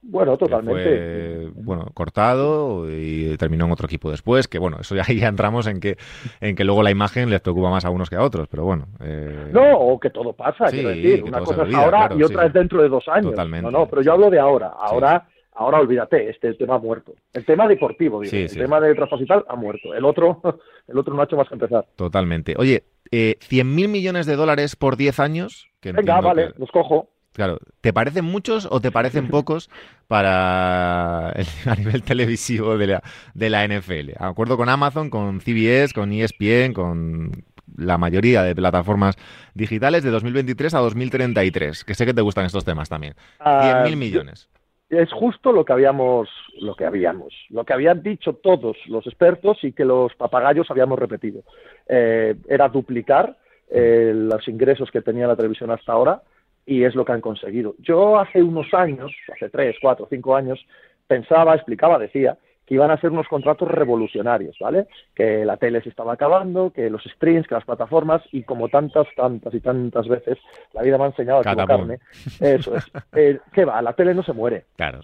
[0.10, 1.52] Bueno, totalmente.
[1.52, 5.68] Fue, bueno, cortado y terminó en otro equipo después, que bueno, eso ya, ya entramos
[5.68, 5.98] en que
[6.40, 8.88] en que luego la imagen les preocupa más a unos que a otros, pero bueno.
[9.02, 9.50] Eh...
[9.52, 12.82] No, o que todo pasa, quiero decir, una cosa es ahora y otra es dentro
[12.82, 13.32] de dos años.
[13.32, 13.70] Totalmente.
[13.70, 14.68] No, no, pero yo hablo de ahora.
[14.80, 17.14] Ahora, ahora olvídate, este el tema ha muerto.
[17.34, 19.94] El tema deportivo, digo, el tema de traspaso ha muerto.
[19.94, 20.42] El otro,
[20.88, 21.86] el otro no ha hecho más que empezar.
[21.98, 22.56] Totalmente.
[22.58, 25.70] Oye, eh, 100.000 millones de dólares por 10 años.
[25.82, 27.10] Que Venga, vale, los cojo.
[27.38, 29.70] Claro, ¿te parecen muchos o te parecen pocos
[30.08, 33.04] para a nivel televisivo de la,
[33.36, 34.14] de la NFL?
[34.18, 37.44] Acuerdo con Amazon, con CBS, con ESPN, con
[37.78, 39.18] la mayoría de plataformas
[39.54, 43.14] digitales de 2023 a 2033, que sé que te gustan estos temas también.
[43.40, 44.50] Uh, 100.000 millones.
[44.90, 46.28] es justo lo que habíamos,
[46.60, 50.98] lo que habíamos, lo que habían dicho todos los expertos y que los papagayos habíamos
[50.98, 51.44] repetido.
[51.88, 53.38] Eh, era duplicar
[53.70, 56.24] eh, los ingresos que tenía la televisión hasta ahora
[56.68, 57.76] y es lo que han conseguido.
[57.80, 60.64] Yo hace unos años, hace tres, cuatro, cinco años,
[61.08, 62.38] pensaba, explicaba, decía
[62.68, 64.88] que iban a ser unos contratos revolucionarios, ¿vale?
[65.16, 69.08] Que la tele se estaba acabando, que los streams, que las plataformas, y como tantas,
[69.16, 70.38] tantas y tantas veces,
[70.74, 72.00] la vida me ha enseñado a equivocarme.
[72.42, 72.92] Eso es.
[73.16, 73.82] Eh, ¿Qué va?
[73.82, 74.66] La tele no se muere.
[74.76, 75.00] Claro.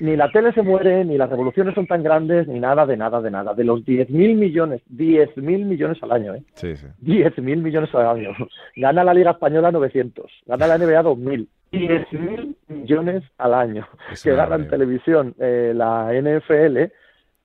[0.00, 3.20] Ni la tele se muere, ni las revoluciones son tan grandes, ni nada, de nada,
[3.22, 3.54] de nada.
[3.54, 6.42] De los 10.000 millones, 10.000 millones al año, ¿eh?
[6.54, 6.86] Sí, sí.
[7.02, 8.32] 10.000 millones al año.
[8.76, 11.48] Gana la Liga Española 900, gana la NBA 2.000.
[11.72, 13.86] 10.000 millones al año.
[14.10, 14.70] Es que una gana en barbaridad.
[14.70, 16.92] televisión eh, la NFL,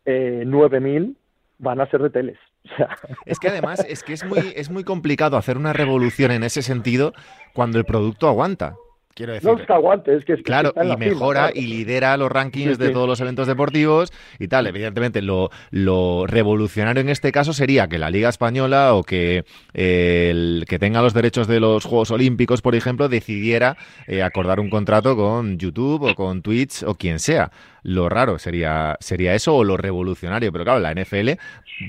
[0.06, 1.16] eh, 9.000
[1.60, 2.38] van a ser de teles.
[3.26, 6.62] Es que además es que es muy, es muy complicado hacer una revolución en ese
[6.62, 7.14] sentido
[7.54, 8.76] cuando el producto aguanta.
[9.14, 9.50] Quiero decir.
[9.50, 11.54] no es que aguante, es que, es que Claro, y mejora claro.
[11.56, 12.94] y lidera los rankings Sí, de sí.
[12.94, 14.68] todos los eventos deportivos y tal.
[14.68, 19.44] Evidentemente, lo, lo revolucionario en este caso sería que la Liga Española o que
[19.74, 24.60] eh, el que tenga los derechos de los Juegos Olímpicos, por ejemplo, decidiera eh, acordar
[24.60, 27.52] un contrato con YouTube o con Twitch o quien sea.
[27.84, 30.52] Lo raro sería, sería eso o lo revolucionario.
[30.52, 31.32] Pero claro, la NFL,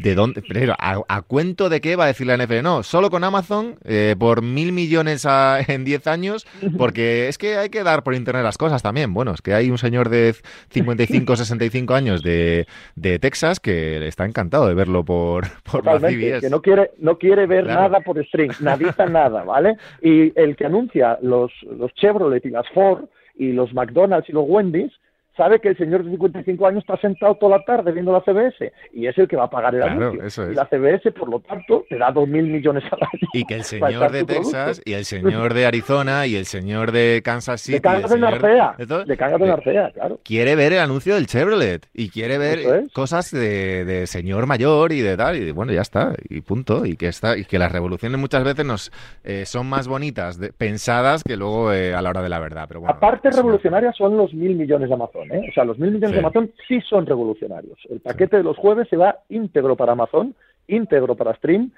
[0.01, 0.43] ¿de dónde?
[0.43, 2.63] Primero, ¿a, a cuento de qué va a decir la NFL?
[2.63, 6.47] No, solo con Amazon eh, por mil millones a- en 10 años,
[6.79, 9.13] porque es que hay que dar por internet las cosas también.
[9.15, 10.35] Bueno, es que hay un señor de
[10.71, 12.67] 55, 65 años de,
[12.97, 16.41] de Texas que está encantado de verlo por, por la CBS.
[16.41, 17.83] que no quiere, no quiere ver Claro.
[17.83, 19.77] nada por stream, nadita nada, ¿vale?
[20.03, 23.05] Y el que anuncia los, los Chevrolet y las Ford
[23.37, 24.93] y los McDonald's y los Wendy's
[25.37, 28.73] sabe que el señor de 55 años está sentado toda la tarde viendo la CBS
[28.93, 30.25] y es el que va a pagar el Claro, anuncio.
[30.27, 30.53] eso es.
[30.53, 33.29] Y la CBS, por lo tanto, te da 2.000 millones al año.
[33.33, 34.51] Y que el señor de producto.
[34.51, 38.09] Texas y el señor de Arizona y el señor de Kansas City el cagas en
[38.11, 40.21] señor Arcea, de todo- le cagas en le- Arcea, claro.
[40.25, 42.93] quiere ver el anuncio del Chevrolet y quiere ver es.
[42.93, 46.85] cosas de, de señor mayor y de tal y de- bueno ya está y punto
[46.85, 48.93] y que está y que las revoluciones muchas veces nos
[49.25, 52.67] eh, son más bonitas de- pensadas que luego eh, a la hora de la verdad
[52.69, 55.47] pero bueno Aparte una- revolucionarias son los mil millones de Amazon, ¿eh?
[55.49, 56.15] O sea, los mil millones Sí.
[56.15, 57.79] de Amazon sí son revolucionarios.
[57.91, 60.35] El paquete de los jueves se va íntegro para Amazon,
[60.67, 61.71] íntegro para Stream.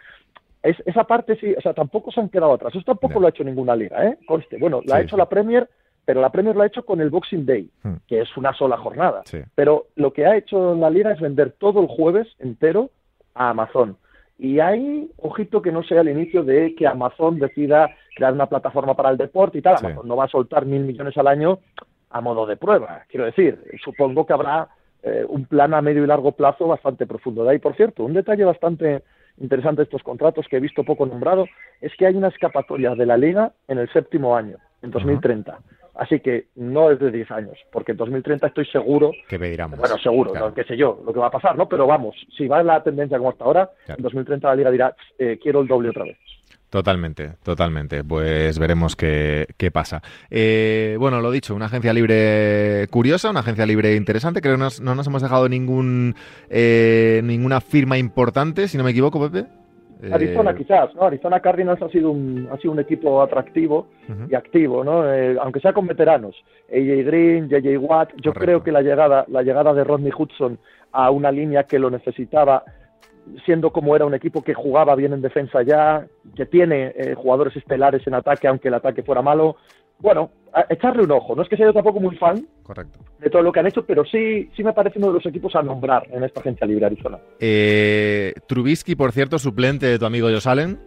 [0.63, 2.75] Es, esa parte sí, o sea, tampoco se han quedado atrás.
[2.75, 3.21] Eso tampoco Ya.
[3.21, 4.19] lo ha hecho ninguna liga, ¿eh?
[4.27, 4.57] Conste.
[4.59, 5.21] Bueno, la ha Sí, hecho sí.
[5.21, 5.69] la Premier,
[6.07, 7.97] pero la Premier lo ha hecho con el Boxing Day, Hmm.
[8.07, 9.23] que es una sola jornada.
[9.27, 9.39] Sí.
[9.55, 12.91] Pero lo que ha hecho la liga es vender todo el jueves entero
[13.35, 13.97] a Amazon.
[14.39, 18.95] Y hay, ojito que no sea el inicio de que Amazon decida crear una plataforma
[18.95, 19.79] para el deporte y tal.
[19.79, 19.87] Sí.
[19.87, 21.59] Amazon no va a soltar mil millones al año
[22.15, 23.03] a modo de prueba.
[23.09, 24.69] Quiero decir, supongo que habrá
[25.03, 27.43] eh, un plan a medio y largo plazo bastante profundo.
[27.43, 29.03] De ahí, por cierto, un detalle bastante
[29.39, 31.47] interesante de estos contratos que he visto poco nombrado
[31.81, 35.59] es que hay una escapatoria de la liga en el séptimo año, en 2030.
[35.97, 39.99] Así que no es de 10 años, porque en 2030 estoy seguro que pediramos bueno,
[39.99, 40.49] seguro, Claro.
[40.51, 41.69] no, qué sé yo, lo que va a pasar, ¿no?
[41.69, 43.99] Pero vamos, si va la tendencia como hasta ahora, Claro.
[43.99, 46.17] en 2030 la liga dirá, eh, quiero el doble otra vez.
[46.75, 48.03] Totalmente, totalmente.
[48.03, 50.03] Pues veremos qué, qué pasa.
[50.29, 54.41] Eh, bueno, lo dicho, una agencia libre curiosa, una agencia libre interesante.
[54.41, 56.17] Creo que nos- no nos hemos dejado ningún
[56.51, 59.47] eh, ninguna firma importante, si no me equivoco, Pepe.
[60.03, 61.03] Eh, Arizona quizás, ¿no?
[61.05, 63.87] Arizona Cardinals ha sido un, ha sido un equipo atractivo
[64.29, 65.09] y activo, ¿no?
[65.15, 66.35] Eh, aunque sea con veteranos,
[66.71, 68.41] AJ Green, JJ Watt, yo Correcto.
[68.41, 70.59] creo que la llegada, la llegada de Rodney Hudson
[70.91, 72.65] a una línea que lo necesitaba,
[73.45, 76.07] siendo como era un equipo que jugaba bien en defensa ya,
[76.37, 79.57] que tiene eh, jugadores estelares en ataque, aunque el ataque fuera malo,
[79.99, 81.35] bueno, a- echarle un ojo.
[81.35, 82.99] No es que sea yo tampoco muy fan Correcto.
[83.21, 85.55] de todo lo que han hecho, pero sí, sí me parece uno de los equipos
[85.57, 87.19] a nombrar en esta agencia libre Arizona.
[87.41, 90.79] Eh, Trubisky, por cierto, suplente de tu amigo Josh Allen.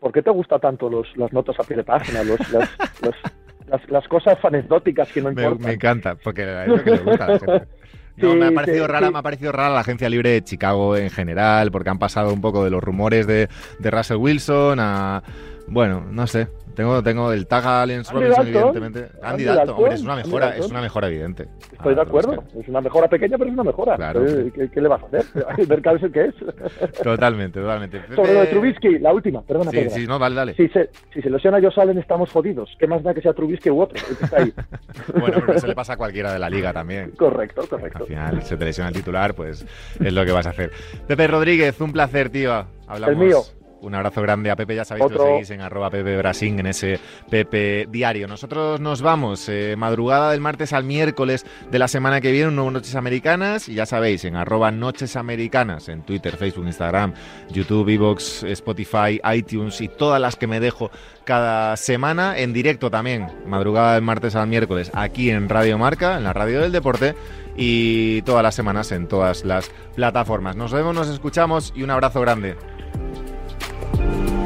[0.00, 2.70] ¿Por qué te gusta tanto los, las notas a pie de página, los, las,
[3.02, 3.16] los-
[3.66, 5.66] las, las cosas anecdóticas que no Me, importan?
[5.66, 7.66] me encanta, porque es lo que le gusta a la gente.
[8.16, 9.12] No, Sí, me ha parecido sí, rara, sí.
[9.12, 12.40] me ha parecido rara la agencia libre de Chicago en general, porque han pasado un
[12.40, 13.48] poco de los rumores de,
[13.78, 15.22] de Russell Wilson a
[15.66, 16.48] bueno, no sé.
[16.74, 18.98] Tengo, tengo el tag a Andy Robinson, evidentemente.
[19.22, 20.64] Andy Andy Dalton, Dalton, hombre, es una mejora, Dalton.
[20.64, 21.48] es una mejora evidente.
[21.72, 22.32] Estoy Ah, de acuerdo.
[22.32, 22.58] Trubisky.
[22.60, 23.94] Es una mejora pequeña, pero es una mejora.
[23.96, 24.24] Claro.
[24.52, 25.24] ¿Qué, qué le vas a hacer?
[25.58, 26.34] El mercado es el que es.
[27.02, 28.00] Totalmente, totalmente.
[28.16, 30.54] Sobre lo de Trubisky, la última, perdona, Sí, sí, no, vale, dale.
[30.54, 32.70] Si se, si se lesiona Josh Allen, estamos jodidos.
[32.80, 33.96] ¿Qué más da que sea Trubisky u otro?
[34.10, 34.52] El que está ahí.
[35.20, 37.12] Bueno, pero eso le pasa a cualquiera de la liga también.
[37.12, 38.04] correcto, Al correcto.
[38.06, 39.64] final se te lesiona el titular, pues
[40.00, 40.72] es lo que vas a hacer.
[41.06, 42.52] Pepe Rodríguez, un placer, tío.
[42.88, 43.38] Hablamos El mío.
[43.84, 46.66] Un abrazo grande a Pepe, ya sabéis que lo seguís en arroba Pepe Brasín, en
[46.66, 48.26] ese Pepe Diario.
[48.26, 52.56] Nosotros nos vamos, eh, madrugada del martes al miércoles de la semana que viene, un
[52.56, 57.12] nuevo Noches Americanas, y ya sabéis, en arroba Noches Americanas, en Twitter, Facebook, Instagram,
[57.50, 60.90] YouTube, Evox, Spotify, iTunes y todas las que me dejo
[61.24, 66.24] cada semana, en directo también, madrugada del martes al miércoles, aquí en Radio Marca, en
[66.24, 67.14] la radio del deporte,
[67.56, 70.56] y todas las semanas en todas las plataformas.
[70.56, 72.56] Nos vemos, nos escuchamos y un abrazo grande.
[74.04, 74.43] Bye.